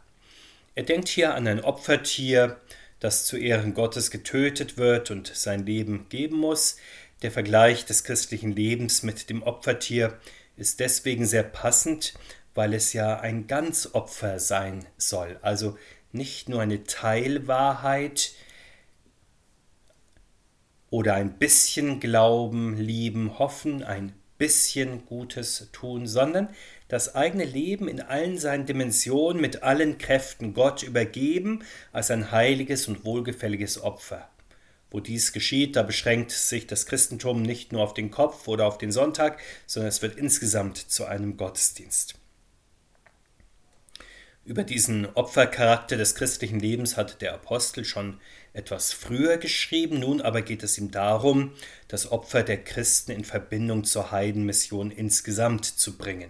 Er 0.74 0.84
denkt 0.84 1.08
hier 1.08 1.36
an 1.36 1.48
ein 1.48 1.64
Opfertier, 1.64 2.60
das 3.00 3.26
zu 3.26 3.38
Ehren 3.38 3.74
Gottes 3.74 4.12
getötet 4.12 4.78
wird 4.78 5.12
und 5.12 5.28
sein 5.28 5.66
Leben 5.66 6.08
geben 6.10 6.38
muss. 6.38 6.78
Der 7.22 7.32
Vergleich 7.32 7.86
des 7.86 8.04
christlichen 8.04 8.56
Lebens 8.56 9.04
mit 9.04 9.30
dem 9.30 9.44
Opfertier 9.44 10.18
ist 10.58 10.80
deswegen 10.80 11.26
sehr 11.26 11.44
passend, 11.44 12.14
weil 12.54 12.74
es 12.74 12.94
ja 12.94 13.20
ein 13.20 13.48
Ganzopfer 13.48 14.40
sein 14.40 14.86
soll, 14.98 15.38
also 15.42 15.78
nicht 16.12 16.48
nur 16.48 16.62
eine 16.62 16.86
Teilwahrheit 16.86 18.32
oder 20.90 21.16
ein 21.16 21.38
bisschen 21.38 22.00
Glauben, 22.00 22.78
Lieben, 22.78 23.38
Hoffen, 23.38 23.84
ein 23.84 24.14
bisschen 24.38 25.06
Gutes 25.06 25.70
tun, 25.74 26.08
sondern 26.08 26.50
das 26.88 27.16
eigene 27.16 27.46
Leben 27.46 27.88
in 27.88 28.02
allen 28.02 28.38
seinen 28.38 28.66
Dimensionen 28.66 29.42
mit 29.42 29.64
allen 29.64 29.98
Kräften 29.98 30.54
Gott 30.54 30.84
übergeben 30.84 31.64
als 31.92 32.12
ein 32.12 32.32
heiliges 32.32 32.88
und 32.88 33.06
wohlgefälliges 33.06 33.82
Opfer. 33.82 34.30
Wo 34.92 35.00
dies 35.00 35.34
geschieht, 35.34 35.76
da 35.76 35.84
beschränkt 35.84 36.32
sich 36.32 36.68
das 36.68 36.86
Christentum 36.86 37.42
nicht 37.42 37.74
nur 37.74 37.82
auf 37.82 37.94
den 37.94 38.12
Kopf 38.12 38.48
oder 38.48 38.66
auf 38.66 38.78
den 38.78 38.92
Sonntag, 38.92 39.40
sondern 39.66 39.90
es 39.90 40.02
wird 40.02 40.16
insgesamt 40.18 40.78
zu 40.78 41.06
einem 41.06 41.38
Gottesdienst. 41.38 42.16
Über 44.46 44.64
diesen 44.64 45.08
Opfercharakter 45.08 45.98
des 45.98 46.14
christlichen 46.14 46.60
Lebens 46.60 46.98
hat 46.98 47.20
der 47.24 47.34
Apostel 47.34 47.84
schon 47.84 48.20
etwas 48.54 48.94
früher 48.94 49.38
geschrieben, 49.38 50.00
nun 50.00 50.22
aber 50.22 50.44
geht 50.44 50.62
es 50.62 50.78
ihm 50.78 50.92
darum, 50.92 51.54
das 51.88 52.12
Opfer 52.12 52.44
der 52.44 52.64
Christen 52.64 53.12
in 53.12 53.26
Verbindung 53.26 53.86
zur 53.86 54.12
Heidenmission 54.12 54.92
insgesamt 54.92 55.66
zu 55.66 55.98
bringen. 55.98 56.30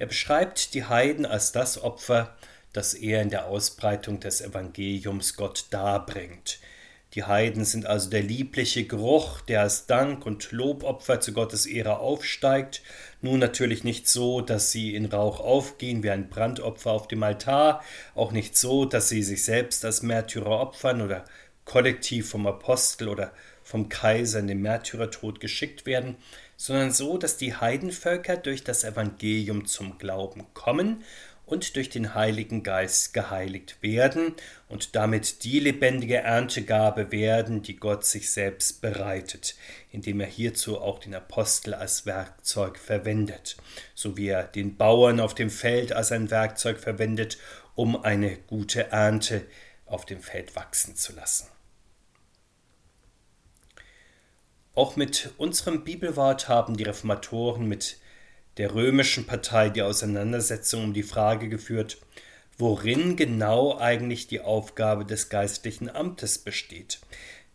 Er 0.00 0.06
beschreibt 0.06 0.72
die 0.72 0.84
Heiden 0.84 1.26
als 1.26 1.52
das 1.52 1.82
Opfer, 1.82 2.34
das 2.72 2.94
er 2.94 3.20
in 3.20 3.28
der 3.28 3.48
Ausbreitung 3.48 4.18
des 4.18 4.40
Evangeliums 4.40 5.36
Gott 5.36 5.66
darbringt. 5.68 6.58
Die 7.12 7.24
Heiden 7.24 7.66
sind 7.66 7.84
also 7.84 8.08
der 8.08 8.22
liebliche 8.22 8.84
Geruch, 8.84 9.42
der 9.42 9.60
als 9.60 9.84
Dank 9.84 10.24
und 10.24 10.52
Lobopfer 10.52 11.20
zu 11.20 11.34
Gottes 11.34 11.66
Ehre 11.66 11.98
aufsteigt. 11.98 12.80
Nun 13.20 13.40
natürlich 13.40 13.84
nicht 13.84 14.08
so, 14.08 14.40
dass 14.40 14.70
sie 14.70 14.94
in 14.94 15.04
Rauch 15.04 15.38
aufgehen 15.38 16.02
wie 16.02 16.08
ein 16.08 16.30
Brandopfer 16.30 16.92
auf 16.92 17.06
dem 17.06 17.22
Altar, 17.22 17.84
auch 18.14 18.32
nicht 18.32 18.56
so, 18.56 18.86
dass 18.86 19.10
sie 19.10 19.22
sich 19.22 19.44
selbst 19.44 19.84
als 19.84 20.00
Märtyrer 20.00 20.60
opfern 20.60 21.02
oder 21.02 21.26
kollektiv 21.66 22.30
vom 22.30 22.46
Apostel 22.46 23.06
oder 23.06 23.32
vom 23.62 23.90
Kaiser 23.90 24.38
in 24.38 24.46
den 24.46 24.62
Märtyrertod 24.62 25.40
geschickt 25.40 25.84
werden, 25.84 26.16
sondern 26.60 26.92
so, 26.92 27.16
dass 27.16 27.38
die 27.38 27.54
Heidenvölker 27.54 28.36
durch 28.36 28.62
das 28.62 28.84
Evangelium 28.84 29.64
zum 29.64 29.96
Glauben 29.96 30.44
kommen 30.52 31.02
und 31.46 31.74
durch 31.74 31.88
den 31.88 32.14
Heiligen 32.14 32.62
Geist 32.62 33.14
geheiligt 33.14 33.78
werden 33.80 34.34
und 34.68 34.94
damit 34.94 35.42
die 35.44 35.58
lebendige 35.58 36.18
Erntegabe 36.18 37.12
werden, 37.12 37.62
die 37.62 37.76
Gott 37.76 38.04
sich 38.04 38.30
selbst 38.30 38.82
bereitet, 38.82 39.54
indem 39.90 40.20
er 40.20 40.26
hierzu 40.26 40.78
auch 40.78 40.98
den 40.98 41.14
Apostel 41.14 41.72
als 41.72 42.04
Werkzeug 42.04 42.78
verwendet, 42.78 43.56
so 43.94 44.18
wie 44.18 44.28
er 44.28 44.42
den 44.42 44.76
Bauern 44.76 45.18
auf 45.18 45.34
dem 45.34 45.48
Feld 45.48 45.94
als 45.94 46.12
ein 46.12 46.30
Werkzeug 46.30 46.78
verwendet, 46.78 47.38
um 47.74 48.04
eine 48.04 48.36
gute 48.36 48.88
Ernte 48.92 49.46
auf 49.86 50.04
dem 50.04 50.20
Feld 50.20 50.54
wachsen 50.56 50.94
zu 50.94 51.14
lassen. 51.14 51.46
Auch 54.80 54.96
mit 54.96 55.34
unserem 55.36 55.84
Bibelwort 55.84 56.48
haben 56.48 56.74
die 56.74 56.84
Reformatoren 56.84 57.68
mit 57.68 57.98
der 58.56 58.74
römischen 58.74 59.26
Partei 59.26 59.68
die 59.68 59.82
Auseinandersetzung 59.82 60.84
um 60.84 60.94
die 60.94 61.02
Frage 61.02 61.50
geführt, 61.50 61.98
worin 62.56 63.14
genau 63.14 63.76
eigentlich 63.76 64.26
die 64.26 64.40
Aufgabe 64.40 65.04
des 65.04 65.28
geistlichen 65.28 65.90
Amtes 65.90 66.38
besteht. 66.38 67.00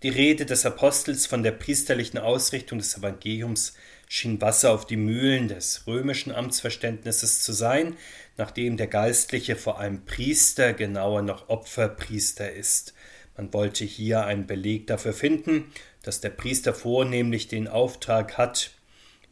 Die 0.04 0.10
Rede 0.10 0.46
des 0.46 0.68
Apostels 0.68 1.26
von 1.26 1.42
der 1.42 1.54
priesterlichen 1.54 2.20
Ausrichtung 2.20 2.78
des 2.78 2.96
Evangeliums 2.96 3.74
schien 4.08 4.40
Wasser 4.40 4.72
auf 4.72 4.86
die 4.86 4.96
Mühlen 4.96 5.48
des 5.48 5.88
römischen 5.88 6.32
Amtsverständnisses 6.32 7.42
zu 7.42 7.54
sein, 7.54 7.98
nachdem 8.38 8.78
der 8.78 8.86
Geistliche 8.86 9.56
vor 9.56 9.80
allem 9.80 10.06
Priester, 10.06 10.74
genauer 10.74 11.24
noch 11.24 11.50
Opferpriester 11.50 12.52
ist. 12.52 12.94
Man 13.36 13.52
wollte 13.52 13.84
hier 13.84 14.26
einen 14.26 14.46
Beleg 14.46 14.86
dafür 14.86 15.14
finden, 15.14 15.72
dass 16.06 16.22
der 16.22 16.30
Priester 16.30 16.76
vornehmlich 16.76 17.48
den 17.48 17.68
Auftrag 17.68 18.38
hat, 18.38 18.70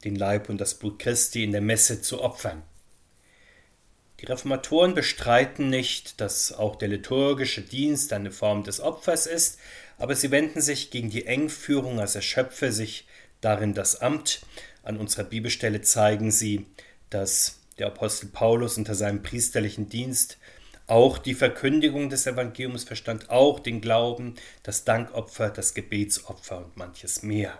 den 0.04 0.16
Leib 0.16 0.50
und 0.50 0.60
das 0.60 0.74
Blut 0.74 0.98
Christi 0.98 1.44
in 1.44 1.52
der 1.52 1.62
Messe 1.62 2.02
zu 2.02 2.20
opfern. 2.22 2.64
Die 4.20 4.26
Reformatoren 4.26 4.96
bestreiten 4.96 5.70
nicht, 5.70 6.20
dass 6.20 6.52
auch 6.52 6.76
der 6.76 6.88
liturgische 6.88 7.62
Dienst 7.62 8.12
eine 8.12 8.32
Form 8.32 8.64
des 8.64 8.80
Opfers 8.80 9.28
ist, 9.28 9.60
aber 10.00 10.16
sie 10.16 10.32
wenden 10.32 10.62
sich 10.62 10.90
gegen 10.90 11.12
die 11.12 11.28
Engführung, 11.28 12.00
als 12.00 12.16
erschöpfe 12.16 12.72
sich 12.72 13.06
darin 13.40 13.76
das 13.76 13.98
Amt. 14.02 14.42
An 14.82 14.98
unserer 14.98 15.26
Bibelstelle 15.26 15.82
zeigen 15.82 16.32
sie, 16.32 16.66
dass 17.12 17.60
der 17.78 17.88
Apostel 17.88 18.30
Paulus 18.30 18.78
unter 18.78 18.96
seinem 18.96 19.22
priesterlichen 19.22 19.90
Dienst 19.90 20.38
auch 20.88 21.18
die 21.18 21.34
Verkündigung 21.34 22.10
des 22.10 22.28
Evangeliums 22.28 22.84
verstand, 22.84 23.30
auch 23.30 23.60
den 23.60 23.82
Glauben, 23.82 24.36
das 24.64 24.84
Dankopfer, 24.84 25.50
das 25.50 25.74
Gebetsopfer 25.74 26.58
und 26.58 26.78
manches 26.78 27.24
mehr. 27.24 27.58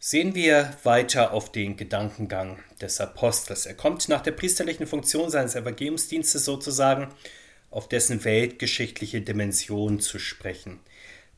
Sehen 0.00 0.34
wir 0.34 0.76
weiter 0.84 1.32
auf 1.32 1.50
den 1.50 1.76
Gedankengang 1.76 2.62
des 2.80 3.00
Apostels. 3.00 3.66
Er 3.66 3.74
kommt 3.74 4.08
nach 4.08 4.22
der 4.22 4.30
priesterlichen 4.30 4.86
Funktion 4.86 5.28
seines 5.28 5.56
Evangeliumsdienstes 5.56 6.44
sozusagen 6.44 7.08
auf 7.70 7.88
dessen 7.88 8.24
weltgeschichtliche 8.24 9.20
Dimension 9.20 10.00
zu 10.00 10.18
sprechen. 10.18 10.80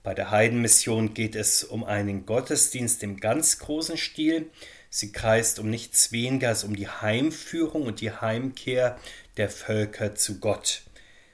Bei 0.02 0.14
der 0.14 0.30
Heidenmission 0.30 1.14
geht 1.14 1.36
es 1.36 1.64
um 1.64 1.84
einen 1.84 2.26
Gottesdienst 2.26 3.02
im 3.02 3.18
ganz 3.18 3.58
großen 3.58 3.96
Stil. 3.96 4.50
Sie 4.90 5.12
kreist 5.12 5.60
um 5.60 5.70
nichts 5.70 6.10
weniger 6.10 6.48
als 6.48 6.64
um 6.64 6.74
die 6.74 6.88
Heimführung 6.88 7.84
und 7.84 8.00
die 8.00 8.10
Heimkehr 8.10 8.98
der 9.36 9.48
Völker 9.48 10.16
zu 10.16 10.40
Gott. 10.40 10.82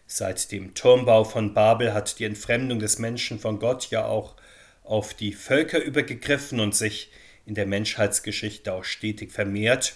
Seit 0.07 0.53
dem 0.53 0.75
Turmbau 0.75 1.25
von 1.25 1.55
Babel 1.55 1.95
hat 1.95 2.19
die 2.19 2.25
Entfremdung 2.25 2.79
des 2.79 2.99
Menschen 2.99 3.41
von 3.41 3.59
Gott 3.59 3.91
ja 3.91 4.05
auch 4.05 4.37
auf 4.85 5.15
die 5.15 5.33
Völker 5.33 5.83
übergegriffen 5.83 6.61
und 6.61 6.77
sich 6.77 7.11
in 7.47 7.55
der 7.55 7.67
Menschheitsgeschichte 7.67 8.73
auch 8.73 8.85
stetig 8.85 9.33
vermehrt. 9.33 9.95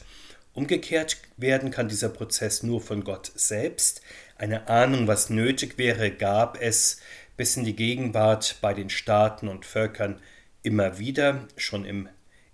Umgekehrt 0.54 1.18
werden 1.36 1.70
kann 1.70 1.88
dieser 1.88 2.08
Prozess 2.08 2.62
nur 2.62 2.80
von 2.80 3.04
Gott 3.04 3.30
selbst. 3.34 4.00
Eine 4.36 4.68
Ahnung, 4.68 5.06
was 5.06 5.30
nötig 5.30 5.78
wäre, 5.78 6.10
gab 6.10 6.60
es 6.60 7.00
bis 7.36 7.56
in 7.56 7.64
die 7.64 7.76
Gegenwart 7.76 8.56
bei 8.60 8.74
den 8.74 8.90
Staaten 8.90 9.48
und 9.48 9.64
Völkern 9.64 10.20
immer 10.62 10.98
wieder. 10.98 11.46
Schon 11.56 11.84
im, 11.84 12.08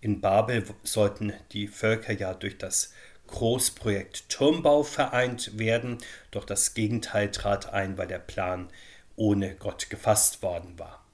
in 0.07 0.21
Babel 0.21 0.63
sollten 0.85 1.33
die 1.51 1.67
Völker 1.67 2.13
ja 2.13 2.33
durch 2.33 2.57
das 2.59 2.93
Großprojekt 3.27 4.29
Turmbau 4.29 4.85
vereint 4.85 5.59
werden, 5.59 5.99
doch 6.31 6.45
das 6.45 6.75
Gegenteil 6.75 7.33
trat 7.33 7.73
ein, 7.73 7.99
weil 7.99 8.07
der 8.07 8.21
Plan 8.21 8.69
ohne 9.17 9.57
Gott 9.57 9.91
gefasst 9.91 10.43
worden 10.43 10.79
war. 10.79 11.05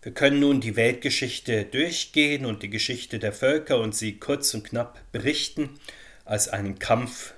Wir 0.00 0.12
können 0.12 0.40
nun 0.40 0.62
die 0.62 0.76
Weltgeschichte 0.76 1.66
durchgehen 1.66 2.46
und 2.46 2.62
die 2.62 2.70
Geschichte 2.70 3.18
der 3.18 3.34
Völker 3.34 3.78
und 3.78 3.94
sie 3.94 4.18
kurz 4.18 4.54
und 4.54 4.64
knapp 4.64 4.98
berichten 5.12 5.78
als 6.24 6.48
einen 6.48 6.78
Kampf 6.78 7.34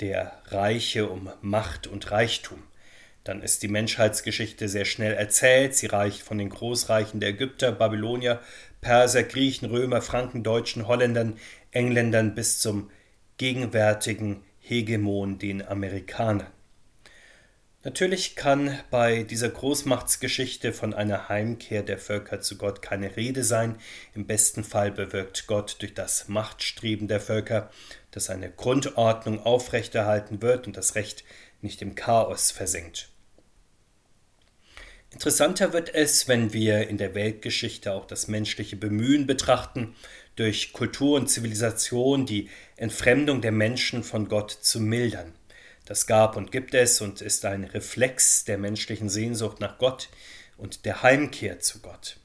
der 0.00 0.42
Reiche 0.48 1.08
um 1.08 1.30
Macht 1.40 1.86
und 1.86 2.10
Reichtum. 2.10 2.62
Dann 3.26 3.42
ist 3.42 3.64
die 3.64 3.68
Menschheitsgeschichte 3.68 4.68
sehr 4.68 4.84
schnell 4.84 5.12
erzählt. 5.12 5.74
Sie 5.74 5.86
reicht 5.86 6.22
von 6.22 6.38
den 6.38 6.48
Großreichen 6.48 7.18
der 7.18 7.30
Ägypter, 7.30 7.72
Babylonier, 7.72 8.40
Perser, 8.86 9.24
Griechen, 9.24 9.68
Römer, 9.68 10.00
Franken, 10.00 10.44
Deutschen, 10.44 10.86
Holländern, 10.86 11.40
Engländern 11.72 12.36
bis 12.36 12.60
zum 12.60 12.88
gegenwärtigen 13.36 14.44
Hegemon, 14.60 15.40
den 15.40 15.66
Amerikanern. 15.66 16.46
Natürlich 17.82 18.36
kann 18.36 18.78
bei 18.92 19.24
dieser 19.24 19.48
Großmachtsgeschichte 19.48 20.72
von 20.72 20.94
einer 20.94 21.28
Heimkehr 21.28 21.82
der 21.82 21.98
Völker 21.98 22.40
zu 22.40 22.58
Gott 22.58 22.80
keine 22.80 23.16
Rede 23.16 23.42
sein. 23.42 23.74
Im 24.14 24.28
besten 24.28 24.62
Fall 24.62 24.92
bewirkt 24.92 25.48
Gott 25.48 25.78
durch 25.80 25.94
das 25.94 26.28
Machtstreben 26.28 27.08
der 27.08 27.18
Völker, 27.20 27.70
dass 28.12 28.30
eine 28.30 28.52
Grundordnung 28.52 29.44
aufrechterhalten 29.44 30.42
wird 30.42 30.68
und 30.68 30.76
das 30.76 30.94
Recht 30.94 31.24
nicht 31.60 31.82
im 31.82 31.96
Chaos 31.96 32.52
versenkt. 32.52 33.08
Interessanter 35.16 35.72
wird 35.72 35.94
es, 35.94 36.28
wenn 36.28 36.52
wir 36.52 36.88
in 36.88 36.98
der 36.98 37.14
Weltgeschichte 37.14 37.94
auch 37.94 38.04
das 38.04 38.28
menschliche 38.28 38.76
Bemühen 38.76 39.26
betrachten, 39.26 39.96
durch 40.34 40.74
Kultur 40.74 41.16
und 41.16 41.28
Zivilisation 41.28 42.26
die 42.26 42.50
Entfremdung 42.76 43.40
der 43.40 43.50
Menschen 43.50 44.04
von 44.04 44.28
Gott 44.28 44.50
zu 44.50 44.78
mildern. 44.78 45.32
Das 45.86 46.06
gab 46.06 46.36
und 46.36 46.52
gibt 46.52 46.74
es 46.74 47.00
und 47.00 47.22
ist 47.22 47.46
ein 47.46 47.64
Reflex 47.64 48.44
der 48.44 48.58
menschlichen 48.58 49.08
Sehnsucht 49.08 49.58
nach 49.58 49.78
Gott 49.78 50.10
und 50.58 50.84
der 50.84 51.02
Heimkehr 51.02 51.60
zu 51.60 51.78
Gott. 51.78 52.18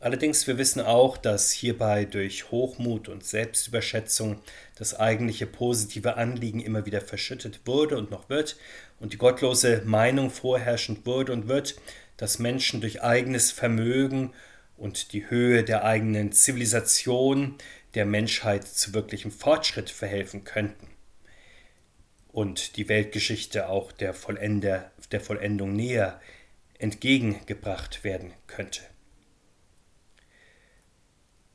Allerdings, 0.00 0.46
wir 0.46 0.56
wissen 0.58 0.80
auch, 0.80 1.16
dass 1.16 1.50
hierbei 1.50 2.06
durch 2.06 2.50
Hochmut 2.50 3.08
und 3.08 3.24
Selbstüberschätzung 3.24 4.40
das 4.76 4.98
eigentliche 4.98 5.46
positive 5.46 6.16
Anliegen 6.16 6.60
immer 6.60 6.84
wieder 6.84 7.00
verschüttet 7.00 7.60
wurde 7.66 7.96
und 7.96 8.10
noch 8.10 8.28
wird 8.28 8.56
und 9.00 9.12
die 9.12 9.18
gottlose 9.18 9.82
Meinung 9.84 10.30
vorherrschend 10.30 11.04
wurde 11.06 11.32
und 11.32 11.48
wird, 11.48 11.80
dass 12.16 12.38
Menschen 12.38 12.80
durch 12.80 13.02
eigenes 13.02 13.50
Vermögen 13.50 14.32
und 14.76 15.12
die 15.12 15.28
Höhe 15.28 15.64
der 15.64 15.84
eigenen 15.84 16.32
Zivilisation 16.32 17.56
der 17.94 18.06
Menschheit 18.06 18.66
zu 18.68 18.94
wirklichem 18.94 19.32
Fortschritt 19.32 19.90
verhelfen 19.90 20.44
könnten 20.44 20.86
und 22.28 22.76
die 22.76 22.88
Weltgeschichte 22.88 23.68
auch 23.68 23.90
der, 23.90 24.14
Vollender, 24.14 24.90
der 25.10 25.20
Vollendung 25.20 25.74
näher 25.74 26.20
entgegengebracht 26.78 28.04
werden 28.04 28.32
könnte. 28.46 28.82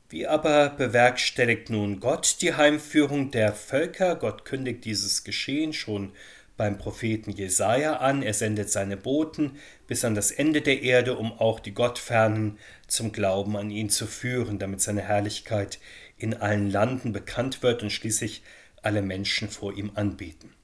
Wie 0.08 0.26
aber 0.26 0.70
bewerkstelligt 0.70 1.68
nun 1.68 1.98
Gott 1.98 2.36
die 2.40 2.54
Heimführung 2.54 3.32
der 3.32 3.52
Völker? 3.52 4.14
Gott 4.14 4.44
kündigt 4.44 4.84
dieses 4.84 5.24
Geschehen 5.24 5.72
schon 5.72 6.12
beim 6.56 6.78
Propheten 6.78 7.30
Jesaja 7.30 7.96
an. 7.96 8.22
Er 8.22 8.34
sendet 8.34 8.70
seine 8.70 8.96
Boten 8.96 9.58
bis 9.86 10.04
an 10.04 10.14
das 10.14 10.30
Ende 10.30 10.62
der 10.62 10.82
Erde, 10.82 11.16
um 11.16 11.32
auch 11.32 11.60
die 11.60 11.74
Gottfernen 11.74 12.58
zum 12.86 13.12
Glauben 13.12 13.56
an 13.56 13.70
ihn 13.70 13.90
zu 13.90 14.06
führen, 14.06 14.58
damit 14.58 14.80
seine 14.80 15.02
Herrlichkeit 15.02 15.78
in 16.18 16.34
allen 16.34 16.70
Landen 16.70 17.12
bekannt 17.12 17.62
wird 17.62 17.82
und 17.82 17.90
schließlich 17.90 18.42
alle 18.82 19.02
Menschen 19.02 19.48
vor 19.48 19.76
ihm 19.76 19.92
anbeten. 19.94 20.54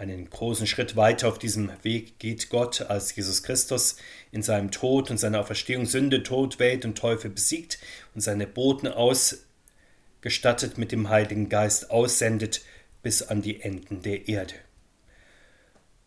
Einen 0.00 0.30
großen 0.30 0.66
Schritt 0.66 0.96
weiter 0.96 1.28
auf 1.28 1.38
diesem 1.38 1.70
Weg 1.82 2.18
geht 2.18 2.48
Gott, 2.48 2.80
als 2.82 3.14
Jesus 3.14 3.42
Christus 3.42 3.96
in 4.32 4.42
seinem 4.42 4.70
Tod 4.70 5.10
und 5.10 5.18
seiner 5.18 5.40
Auferstehung 5.40 5.84
Sünde, 5.84 6.22
Tod, 6.22 6.58
Welt 6.58 6.86
und 6.86 6.96
Teufel 6.96 7.30
besiegt 7.30 7.78
und 8.14 8.22
seine 8.22 8.46
Boten 8.46 8.88
aus 8.88 9.44
gestattet 10.22 10.78
mit 10.78 10.92
dem 10.92 11.10
Heiligen 11.10 11.48
Geist 11.48 11.90
aussendet 11.90 12.62
bis 13.02 13.22
an 13.22 13.42
die 13.42 13.60
Enden 13.60 14.02
der 14.02 14.28
Erde. 14.28 14.54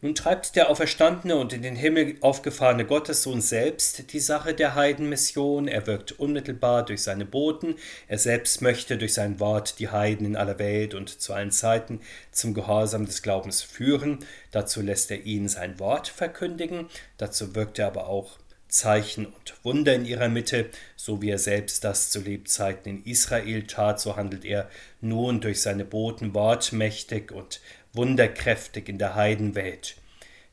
Nun 0.04 0.16
treibt 0.16 0.58
der 0.58 0.70
auferstandene 0.70 1.38
und 1.38 1.54
in 1.54 1.62
den 1.62 1.78
Himmel 1.78 2.18
aufgefahrene 2.20 2.86
Gottessohn 2.86 3.40
selbst 3.40 4.12
die 4.12 4.20
Sache 4.20 4.54
der 4.54 4.76
Heidenmission. 4.76 5.70
Er 5.70 5.88
wirkt 5.88 6.12
unmittelbar 6.20 6.84
durch 6.84 7.02
seine 7.04 7.24
Boten. 7.24 7.76
Er 8.10 8.18
selbst 8.18 8.62
möchte 8.62 8.98
durch 8.98 9.14
sein 9.14 9.40
Wort 9.40 9.80
die 9.80 9.88
Heiden 9.88 10.26
in 10.26 10.36
aller 10.36 10.60
Welt 10.60 10.94
und 10.94 11.22
zu 11.22 11.32
allen 11.32 11.52
Zeiten 11.52 12.02
zum 12.34 12.54
Gehorsam 12.54 13.06
des 13.06 13.22
Glaubens 13.22 13.62
führen. 13.62 14.20
Dazu 14.52 14.82
lässt 14.82 15.10
er 15.10 15.26
ihnen 15.26 15.48
sein 15.48 15.80
Wort 15.80 16.10
verkündigen. 16.10 16.90
Dazu 17.16 17.56
wirkt 17.56 17.80
er 17.80 17.88
aber 17.88 18.08
auch 18.08 18.40
Zeichen 18.68 19.28
und 19.28 19.54
Wunder 19.64 19.94
in 19.94 20.04
ihrer 20.04 20.28
Mitte, 20.28 20.70
so 20.98 21.22
wie 21.22 21.30
er 21.30 21.38
selbst 21.38 21.84
das 21.84 22.10
zu 22.10 22.20
Lebzeiten 22.20 22.90
in 22.90 23.04
Israel 23.06 23.64
tat, 23.68 24.02
so 24.02 24.16
handelt 24.16 24.46
er 24.46 24.68
nun 25.00 25.42
durch 25.42 25.62
seine 25.62 25.86
Boten 25.86 26.34
wortmächtig 26.34 27.32
und 27.32 27.62
wunderkräftig 27.94 28.90
in 28.90 28.98
der 28.98 29.16
Heidenwelt. 29.16 29.96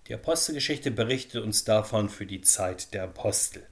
Die 0.06 0.14
Apostelgeschichte 0.14 0.90
berichtet 0.90 1.42
uns 1.42 1.64
davon 1.64 2.08
für 2.08 2.26
die 2.26 2.42
Zeit 2.42 2.94
der 2.94 3.04
Apostel. 3.04 3.66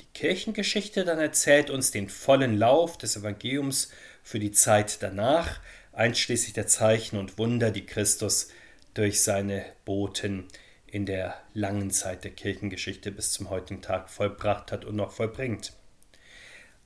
Die 0.00 0.06
Kirchengeschichte 0.14 1.04
dann 1.04 1.18
erzählt 1.18 1.70
uns 1.70 1.90
den 1.90 2.08
vollen 2.08 2.56
Lauf 2.56 2.98
des 2.98 3.16
Evangeliums 3.16 3.90
für 4.22 4.38
die 4.38 4.52
Zeit 4.52 5.02
danach, 5.02 5.60
einschließlich 5.92 6.52
der 6.52 6.66
Zeichen 6.66 7.18
und 7.18 7.38
Wunder, 7.38 7.70
die 7.70 7.86
Christus 7.86 8.48
durch 8.94 9.22
seine 9.22 9.64
Boten 9.84 10.46
in 10.86 11.06
der 11.06 11.40
langen 11.52 11.90
Zeit 11.90 12.24
der 12.24 12.30
Kirchengeschichte 12.30 13.10
bis 13.10 13.32
zum 13.32 13.50
heutigen 13.50 13.82
Tag 13.82 14.08
vollbracht 14.08 14.70
hat 14.70 14.84
und 14.84 14.96
noch 14.96 15.10
vollbringt. 15.10 15.72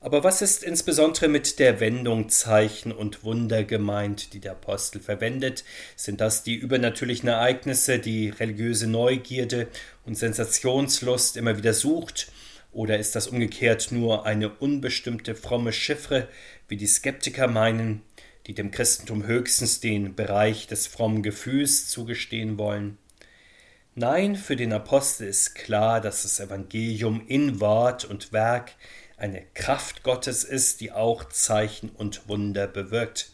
Aber 0.01 0.23
was 0.23 0.41
ist 0.41 0.63
insbesondere 0.63 1.27
mit 1.27 1.59
der 1.59 1.81
Wendung 1.81 2.29
Zeichen 2.29 2.93
und 2.93 3.25
Wunder 3.25 3.65
gemeint, 3.65 4.33
die 4.33 4.39
der 4.39 4.53
Apostel 4.53 5.01
verwendet? 5.01 5.65
Sind 5.97 6.21
das 6.21 6.41
die 6.43 6.55
übernatürlichen 6.55 7.27
Ereignisse, 7.27 7.99
die 7.99 8.29
religiöse 8.29 8.87
Neugierde 8.87 9.67
und 10.05 10.15
Sensationslust 10.15 11.35
immer 11.35 11.57
wieder 11.57 11.73
sucht? 11.73 12.31
Oder 12.71 12.97
ist 12.97 13.15
das 13.15 13.27
umgekehrt 13.27 13.91
nur 13.91 14.25
eine 14.25 14.49
unbestimmte 14.49 15.35
fromme 15.35 15.73
Chiffre, 15.73 16.29
wie 16.69 16.77
die 16.77 16.87
Skeptiker 16.87 17.47
meinen, 17.47 18.01
die 18.47 18.53
dem 18.53 18.71
Christentum 18.71 19.27
höchstens 19.27 19.81
den 19.81 20.15
Bereich 20.15 20.67
des 20.67 20.87
frommen 20.87 21.23
Gefühls 21.23 21.89
zugestehen 21.89 22.57
wollen? 22.57 22.97
Nein, 23.95 24.37
für 24.37 24.55
den 24.55 24.71
Apostel 24.71 25.27
ist 25.27 25.55
klar, 25.55 25.99
dass 25.99 26.23
das 26.23 26.39
Evangelium 26.39 27.27
in 27.27 27.59
Wort 27.59 28.05
und 28.05 28.31
Werk 28.31 28.71
eine 29.19 29.43
Kraft 29.53 30.03
Gottes 30.03 30.43
ist, 30.43 30.81
die 30.81 30.91
auch 30.91 31.25
Zeichen 31.25 31.89
und 31.89 32.27
Wunder 32.27 32.67
bewirkt. 32.67 33.31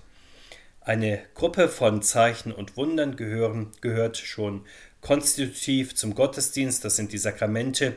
Eine 0.82 1.22
Gruppe 1.34 1.70
von 1.70 2.01
Zeichen 2.01 2.51
und 2.51 2.77
Wundern 2.77 3.15
gehören, 3.15 3.72
gehört 3.82 4.18
schon 4.18 4.65
konstitutiv 5.01 5.96
zum 5.96 6.15
Gottesdienst, 6.15 6.84
das 6.84 6.96
sind 6.96 7.12
die 7.12 7.18
Sakramente, 7.18 7.96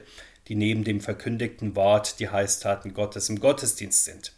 die 0.48 0.54
neben 0.54 0.84
dem 0.84 1.00
verkündigten 1.00 1.76
Wort 1.76 2.20
die 2.20 2.28
Heißtaten 2.28 2.94
Gottes 2.94 3.28
im 3.28 3.40
Gottesdienst 3.40 4.04
sind. 4.04 4.32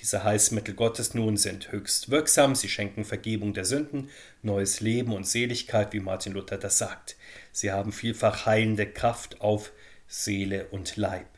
Diese 0.00 0.22
Heißmittel 0.22 0.74
Gottes 0.74 1.14
nun 1.14 1.36
sind 1.36 1.72
höchst 1.72 2.10
wirksam, 2.10 2.54
sie 2.54 2.68
schenken 2.68 3.04
Vergebung 3.04 3.52
der 3.52 3.64
Sünden, 3.64 4.10
neues 4.42 4.80
Leben 4.80 5.12
und 5.12 5.26
Seligkeit, 5.26 5.92
wie 5.92 6.00
Martin 6.00 6.34
Luther 6.34 6.56
das 6.56 6.78
sagt. 6.78 7.16
Sie 7.52 7.72
haben 7.72 7.92
vielfach 7.92 8.46
heilende 8.46 8.86
Kraft 8.86 9.40
auf 9.40 9.72
Seele 10.06 10.66
und 10.66 10.96
Leib. 10.96 11.37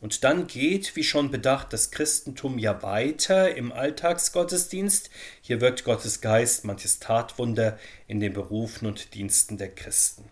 Und 0.00 0.24
dann 0.24 0.46
geht, 0.46 0.96
wie 0.96 1.04
schon 1.04 1.30
bedacht, 1.30 1.72
das 1.72 1.90
Christentum 1.90 2.58
ja 2.58 2.82
weiter 2.82 3.54
im 3.54 3.70
Alltagsgottesdienst. 3.70 5.10
Hier 5.42 5.60
wirkt 5.60 5.84
Gottes 5.84 6.22
Geist 6.22 6.64
manches 6.64 7.00
Tatwunder 7.00 7.78
in 8.08 8.18
den 8.18 8.32
Berufen 8.32 8.86
und 8.86 9.14
Diensten 9.14 9.58
der 9.58 9.74
Christen. 9.74 10.24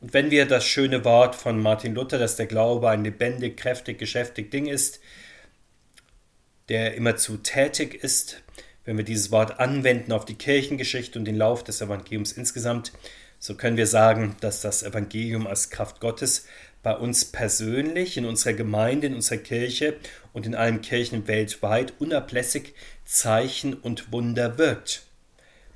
Und 0.00 0.14
wenn 0.14 0.30
wir 0.30 0.46
das 0.46 0.64
schöne 0.64 1.04
Wort 1.04 1.34
von 1.34 1.60
Martin 1.60 1.94
Luther, 1.94 2.18
dass 2.18 2.36
der 2.36 2.46
Glaube 2.46 2.88
ein 2.88 3.02
lebendig, 3.02 3.56
kräftig, 3.56 3.98
geschäftig 3.98 4.50
Ding 4.52 4.66
ist, 4.66 5.00
der 6.68 6.94
immerzu 6.94 7.38
tätig 7.38 7.94
ist, 7.94 8.42
wenn 8.84 8.96
wir 8.96 9.04
dieses 9.04 9.32
Wort 9.32 9.58
anwenden 9.58 10.12
auf 10.12 10.24
die 10.24 10.34
Kirchengeschichte 10.34 11.18
und 11.18 11.24
den 11.24 11.36
Lauf 11.36 11.64
des 11.64 11.80
Evangeliums 11.80 12.32
insgesamt, 12.32 12.92
so 13.38 13.54
können 13.54 13.76
wir 13.76 13.86
sagen, 13.86 14.36
dass 14.40 14.60
das 14.60 14.82
Evangelium 14.82 15.46
als 15.46 15.70
Kraft 15.70 16.00
Gottes 16.00 16.46
bei 16.82 16.96
uns 16.96 17.24
persönlich, 17.24 18.16
in 18.16 18.26
unserer 18.26 18.52
Gemeinde, 18.52 19.08
in 19.08 19.14
unserer 19.14 19.38
Kirche 19.38 19.96
und 20.32 20.46
in 20.46 20.54
allen 20.54 20.80
Kirchen 20.82 21.26
weltweit 21.26 21.94
unablässig 21.98 22.74
Zeichen 23.04 23.74
und 23.74 24.12
Wunder 24.12 24.58
wirkt. 24.58 25.02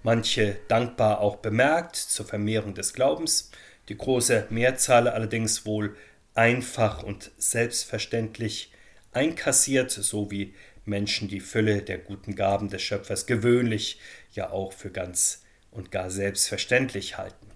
Manche 0.03 0.57
dankbar 0.69 1.21
auch 1.21 1.37
bemerkt 1.37 1.97
zur 1.97 2.27
Vermehrung 2.27 2.75
des 2.75 2.95
Glaubens, 2.95 3.51
die 3.89 3.97
große 3.97 4.47
Mehrzahl 4.51 5.09
allerdings 5.09 5.67
wohl 5.67 5.97
einfach 6.35 7.03
und 7.03 7.31
selbstverständlich 7.39 8.73
einkassiert, 9.13 9.91
so 9.91 10.31
wie 10.31 10.55
Menschen 10.85 11.29
die 11.29 11.41
Fülle 11.41 11.83
der 11.83 11.99
guten 11.99 12.35
Gaben 12.35 12.69
des 12.69 12.83
Schöpfers 12.83 13.27
gewöhnlich 13.27 13.99
ja 14.33 14.51
auch 14.51 14.73
für 14.73 14.91
ganz 14.91 15.43
und 15.71 15.91
gar 15.91 16.11
selbstverständlich 16.11 17.19
halten. 17.19 17.50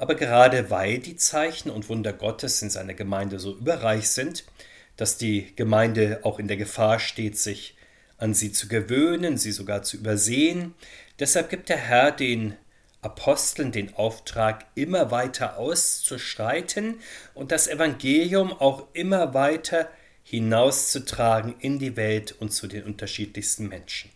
Aber 0.00 0.14
gerade 0.14 0.70
weil 0.70 0.98
die 0.98 1.16
Zeichen 1.16 1.68
und 1.68 1.90
Wunder 1.90 2.14
Gottes 2.14 2.62
in 2.62 2.70
seiner 2.70 2.94
Gemeinde 2.94 3.38
so 3.38 3.54
überreich 3.54 4.08
sind, 4.08 4.44
dass 4.96 5.18
die 5.18 5.54
Gemeinde 5.56 6.20
auch 6.22 6.38
in 6.38 6.48
der 6.48 6.56
Gefahr 6.56 6.98
steht, 6.98 7.36
sich 7.36 7.76
an 8.16 8.32
sie 8.32 8.50
zu 8.50 8.66
gewöhnen, 8.66 9.36
sie 9.36 9.52
sogar 9.52 9.82
zu 9.82 9.98
übersehen, 9.98 10.74
deshalb 11.18 11.50
gibt 11.50 11.68
der 11.68 11.76
Herr 11.76 12.12
den 12.12 12.56
Aposteln 13.02 13.72
den 13.72 13.94
Auftrag, 13.94 14.64
immer 14.74 15.10
weiter 15.10 15.58
auszuschreiten 15.58 17.00
und 17.34 17.52
das 17.52 17.68
Evangelium 17.68 18.54
auch 18.54 18.86
immer 18.94 19.34
weiter 19.34 19.90
hinauszutragen 20.22 21.56
in 21.60 21.78
die 21.78 21.96
Welt 21.96 22.34
und 22.40 22.54
zu 22.54 22.68
den 22.68 22.84
unterschiedlichsten 22.84 23.68
Menschen. 23.68 24.10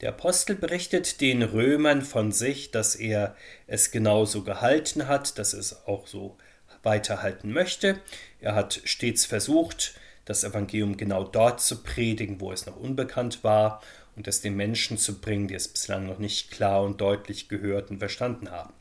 Der 0.00 0.10
Apostel 0.10 0.54
berichtet 0.54 1.20
den 1.20 1.42
Römern 1.42 2.02
von 2.02 2.30
sich, 2.30 2.70
dass 2.70 2.94
er 2.94 3.34
es 3.66 3.90
genauso 3.90 4.44
gehalten 4.44 5.08
hat, 5.08 5.38
dass 5.38 5.52
es 5.52 5.86
auch 5.86 6.06
so 6.06 6.36
weiterhalten 6.84 7.52
möchte. 7.52 8.00
Er 8.40 8.54
hat 8.54 8.80
stets 8.84 9.26
versucht, 9.26 9.94
das 10.24 10.44
Evangelium 10.44 10.96
genau 10.96 11.24
dort 11.24 11.60
zu 11.60 11.82
predigen, 11.82 12.40
wo 12.40 12.52
es 12.52 12.66
noch 12.66 12.76
unbekannt 12.76 13.42
war, 13.42 13.82
und 14.14 14.26
es 14.26 14.40
den 14.40 14.56
Menschen 14.56 14.98
zu 14.98 15.20
bringen, 15.20 15.46
die 15.46 15.54
es 15.54 15.68
bislang 15.68 16.06
noch 16.06 16.18
nicht 16.18 16.50
klar 16.50 16.82
und 16.82 17.00
deutlich 17.00 17.48
gehört 17.48 17.90
und 17.90 17.98
verstanden 18.00 18.50
haben. 18.50 18.74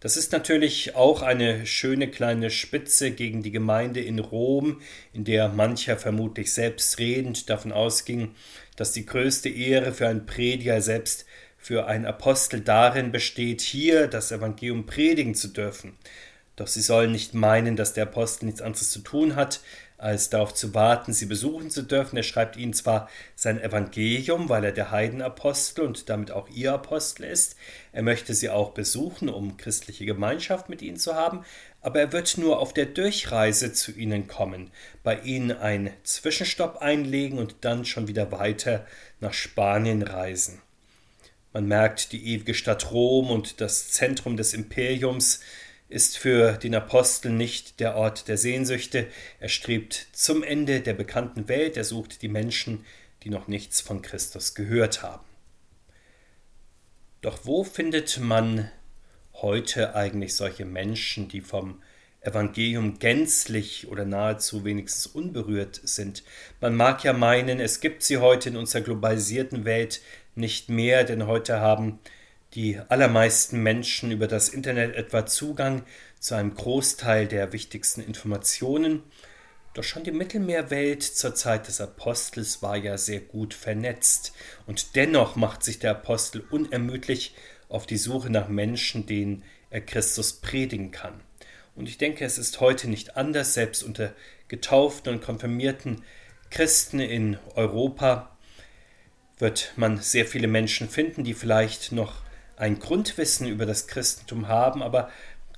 Das 0.00 0.16
ist 0.16 0.30
natürlich 0.30 0.94
auch 0.94 1.22
eine 1.22 1.66
schöne 1.66 2.08
kleine 2.08 2.50
Spitze 2.50 3.10
gegen 3.10 3.42
die 3.42 3.50
Gemeinde 3.50 4.00
in 4.00 4.20
Rom, 4.20 4.80
in 5.12 5.24
der 5.24 5.48
mancher 5.48 5.96
vermutlich 5.96 6.52
selbstredend 6.52 7.50
davon 7.50 7.72
ausging, 7.72 8.36
dass 8.76 8.92
die 8.92 9.06
größte 9.06 9.48
Ehre 9.48 9.92
für 9.92 10.06
einen 10.06 10.24
Prediger 10.26 10.80
selbst 10.80 11.26
für 11.56 11.86
einen 11.86 12.06
Apostel 12.06 12.60
darin 12.60 13.10
besteht, 13.10 13.60
hier 13.60 14.06
das 14.06 14.30
Evangelium 14.30 14.86
predigen 14.86 15.34
zu 15.34 15.48
dürfen. 15.48 15.98
Doch 16.54 16.68
sie 16.68 16.80
sollen 16.80 17.10
nicht 17.10 17.34
meinen, 17.34 17.74
dass 17.74 17.92
der 17.92 18.04
Apostel 18.04 18.46
nichts 18.46 18.62
anderes 18.62 18.90
zu 18.90 19.00
tun 19.00 19.34
hat, 19.34 19.60
als 19.98 20.30
darauf 20.30 20.54
zu 20.54 20.74
warten, 20.74 21.12
sie 21.12 21.26
besuchen 21.26 21.70
zu 21.70 21.82
dürfen. 21.82 22.16
Er 22.16 22.22
schreibt 22.22 22.56
ihnen 22.56 22.72
zwar 22.72 23.10
sein 23.34 23.60
Evangelium, 23.60 24.48
weil 24.48 24.64
er 24.64 24.72
der 24.72 24.92
Heidenapostel 24.92 25.84
und 25.84 26.08
damit 26.08 26.30
auch 26.30 26.48
ihr 26.48 26.72
Apostel 26.72 27.24
ist. 27.24 27.56
Er 27.92 28.02
möchte 28.02 28.32
sie 28.32 28.48
auch 28.48 28.70
besuchen, 28.70 29.28
um 29.28 29.56
christliche 29.56 30.06
Gemeinschaft 30.06 30.68
mit 30.68 30.82
ihnen 30.82 30.98
zu 30.98 31.16
haben, 31.16 31.44
aber 31.80 32.00
er 32.00 32.12
wird 32.12 32.38
nur 32.38 32.60
auf 32.60 32.72
der 32.72 32.86
Durchreise 32.86 33.72
zu 33.72 33.92
ihnen 33.92 34.28
kommen, 34.28 34.70
bei 35.02 35.18
ihnen 35.20 35.52
einen 35.52 35.90
Zwischenstopp 36.04 36.78
einlegen 36.78 37.38
und 37.38 37.56
dann 37.62 37.84
schon 37.84 38.06
wieder 38.06 38.30
weiter 38.30 38.86
nach 39.20 39.32
Spanien 39.32 40.02
reisen. 40.02 40.62
Man 41.52 41.66
merkt, 41.66 42.12
die 42.12 42.34
ewige 42.34 42.54
Stadt 42.54 42.92
Rom 42.92 43.30
und 43.30 43.60
das 43.60 43.88
Zentrum 43.88 44.36
des 44.36 44.54
Imperiums 44.54 45.40
ist 45.88 46.18
für 46.18 46.52
den 46.52 46.74
Apostel 46.74 47.32
nicht 47.32 47.80
der 47.80 47.96
Ort 47.96 48.28
der 48.28 48.36
Sehnsüchte. 48.36 49.06
Er 49.40 49.48
strebt 49.48 50.08
zum 50.12 50.42
Ende 50.42 50.80
der 50.80 50.94
bekannten 50.94 51.48
Welt, 51.48 51.76
er 51.76 51.84
sucht 51.84 52.22
die 52.22 52.28
Menschen, 52.28 52.84
die 53.22 53.30
noch 53.30 53.48
nichts 53.48 53.80
von 53.80 54.02
Christus 54.02 54.54
gehört 54.54 55.02
haben. 55.02 55.24
Doch 57.20 57.40
wo 57.44 57.64
findet 57.64 58.20
man 58.20 58.70
heute 59.34 59.94
eigentlich 59.94 60.34
solche 60.34 60.64
Menschen, 60.64 61.28
die 61.28 61.40
vom 61.40 61.82
Evangelium 62.20 62.98
gänzlich 62.98 63.88
oder 63.88 64.04
nahezu 64.04 64.64
wenigstens 64.64 65.06
unberührt 65.06 65.80
sind. 65.84 66.24
Man 66.60 66.74
mag 66.74 67.04
ja 67.04 67.12
meinen, 67.12 67.60
es 67.60 67.80
gibt 67.80 68.02
sie 68.02 68.18
heute 68.18 68.50
in 68.50 68.56
unserer 68.56 68.82
globalisierten 68.82 69.64
Welt 69.64 70.00
nicht 70.34 70.68
mehr, 70.68 71.04
denn 71.04 71.26
heute 71.26 71.60
haben 71.60 72.00
die 72.54 72.78
allermeisten 72.88 73.62
Menschen 73.62 74.10
über 74.10 74.26
das 74.26 74.48
Internet 74.48 74.96
etwa 74.96 75.26
Zugang 75.26 75.84
zu 76.18 76.34
einem 76.34 76.54
Großteil 76.54 77.28
der 77.28 77.52
wichtigsten 77.52 78.00
Informationen. 78.00 79.02
Doch 79.74 79.84
schon 79.84 80.02
die 80.02 80.12
Mittelmeerwelt 80.12 81.02
zur 81.02 81.34
Zeit 81.34 81.68
des 81.68 81.80
Apostels 81.80 82.62
war 82.62 82.76
ja 82.76 82.96
sehr 82.98 83.20
gut 83.20 83.54
vernetzt, 83.54 84.32
und 84.66 84.96
dennoch 84.96 85.36
macht 85.36 85.62
sich 85.62 85.78
der 85.78 85.92
Apostel 85.92 86.42
unermüdlich 86.50 87.34
auf 87.68 87.86
die 87.86 87.98
Suche 87.98 88.30
nach 88.30 88.48
Menschen, 88.48 89.06
denen 89.06 89.44
er 89.70 89.82
Christus 89.82 90.32
predigen 90.40 90.90
kann. 90.90 91.20
Und 91.76 91.88
ich 91.88 91.98
denke, 91.98 92.24
es 92.24 92.38
ist 92.38 92.60
heute 92.60 92.88
nicht 92.88 93.16
anders, 93.16 93.54
selbst 93.54 93.84
unter 93.84 94.14
getauften 94.48 95.12
und 95.12 95.22
konfirmierten 95.22 96.02
Christen 96.50 96.98
in 96.98 97.38
Europa 97.54 98.36
wird 99.38 99.72
man 99.76 99.98
sehr 99.98 100.24
viele 100.26 100.48
Menschen 100.48 100.88
finden, 100.88 101.22
die 101.22 101.34
vielleicht 101.34 101.92
noch 101.92 102.22
ein 102.58 102.78
Grundwissen 102.78 103.46
über 103.46 103.66
das 103.66 103.86
Christentum 103.86 104.48
haben, 104.48 104.82
aber 104.82 105.10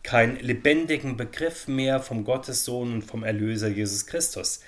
keinen 0.03 0.39
lebendigen 0.39 1.17
Begriff 1.17 1.67
mehr 1.69 2.01
vom 2.01 2.25
Gottessohn 2.25 2.93
und 2.93 3.03
vom 3.03 3.23
Erlöser 3.23 3.69
Jesus 3.69 4.07
Christus. 4.07 4.61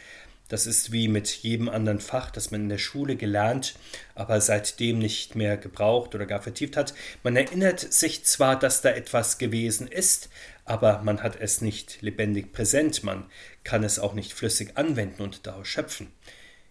Das 0.48 0.66
ist 0.66 0.92
wie 0.92 1.08
mit 1.08 1.28
jedem 1.28 1.70
anderen 1.70 2.00
Fach, 2.00 2.30
das 2.30 2.50
man 2.50 2.62
in 2.62 2.68
der 2.68 2.76
Schule 2.76 3.16
gelernt, 3.16 3.74
aber 4.14 4.38
seitdem 4.42 4.98
nicht 4.98 5.34
mehr 5.34 5.56
gebraucht 5.56 6.14
oder 6.14 6.26
gar 6.26 6.42
vertieft 6.42 6.76
hat. 6.76 6.92
Man 7.22 7.36
erinnert 7.36 7.80
sich 7.80 8.26
zwar, 8.26 8.58
dass 8.58 8.82
da 8.82 8.90
etwas 8.90 9.38
gewesen 9.38 9.88
ist, 9.88 10.28
aber 10.66 11.00
man 11.02 11.22
hat 11.22 11.40
es 11.40 11.62
nicht 11.62 12.02
lebendig 12.02 12.52
präsent, 12.52 13.02
man 13.02 13.24
kann 13.64 13.82
es 13.82 13.98
auch 13.98 14.12
nicht 14.12 14.34
flüssig 14.34 14.76
anwenden 14.76 15.22
und 15.22 15.46
daraus 15.46 15.68
schöpfen. 15.68 16.12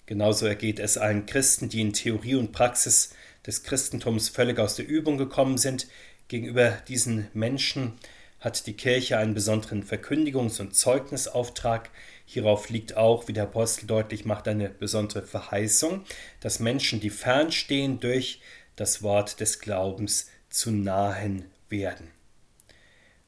Genauso 0.05 0.45
ergeht 0.45 0.77
es 0.77 0.99
allen 0.99 1.25
Christen, 1.25 1.69
die 1.69 1.81
in 1.81 1.93
Theorie 1.93 2.35
und 2.35 2.51
Praxis 2.51 3.15
des 3.45 3.63
Christentums 3.63 4.29
völlig 4.29 4.59
aus 4.59 4.75
der 4.75 4.87
Übung 4.87 5.17
gekommen 5.17 5.57
sind. 5.57 5.87
Gegenüber 6.27 6.71
diesen 6.87 7.27
Menschen 7.33 7.93
hat 8.39 8.65
die 8.65 8.73
Kirche 8.73 9.17
einen 9.17 9.33
besonderen 9.33 9.83
Verkündigungs- 9.83 10.59
und 10.59 10.75
Zeugnisauftrag. 10.75 11.89
Hierauf 12.25 12.69
liegt 12.69 12.97
auch, 12.97 13.27
wie 13.27 13.33
der 13.33 13.43
Apostel 13.43 13.85
deutlich 13.85 14.25
macht, 14.25 14.47
eine 14.47 14.69
besondere 14.69 15.21
Verheißung, 15.21 16.03
dass 16.39 16.59
Menschen, 16.59 16.99
die 16.99 17.11
fernstehen, 17.11 17.99
durch 17.99 18.41
das 18.75 19.03
Wort 19.03 19.39
des 19.39 19.59
Glaubens 19.59 20.29
zu 20.49 20.71
nahen 20.71 21.45
werden. 21.69 22.07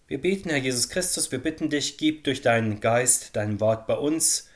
Wir 0.07 0.19
beten, 0.19 0.49
Herr 0.49 0.57
Jesus 0.57 0.89
Christus, 0.89 1.31
wir 1.31 1.39
bitten 1.39 1.69
dich, 1.69 1.97
gib 1.97 2.23
durch 2.23 2.41
deinen 2.41 2.79
Geist 2.79 3.35
dein 3.35 3.59
Wort 3.59 3.87
bei 3.87 3.95
uns 3.95 4.49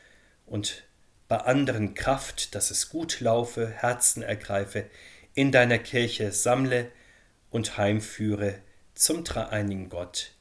und 0.45 0.83
bei 1.27 1.37
anderen 1.37 1.93
Kraft, 1.93 2.55
dass 2.55 2.71
es 2.71 2.89
gut 2.89 3.19
laufe, 3.19 3.67
Herzen 3.67 4.23
ergreife, 4.23 4.89
in 5.37 5.51
deiner 5.51 5.77
Kirche 5.77 6.31
sammle 6.31 6.91
und 7.51 7.77
heimführe 7.77 8.55
zum 8.95 9.23
dreieinigen 9.23 9.87
Gott. 9.87 10.31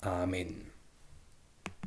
Amen. 0.00 0.70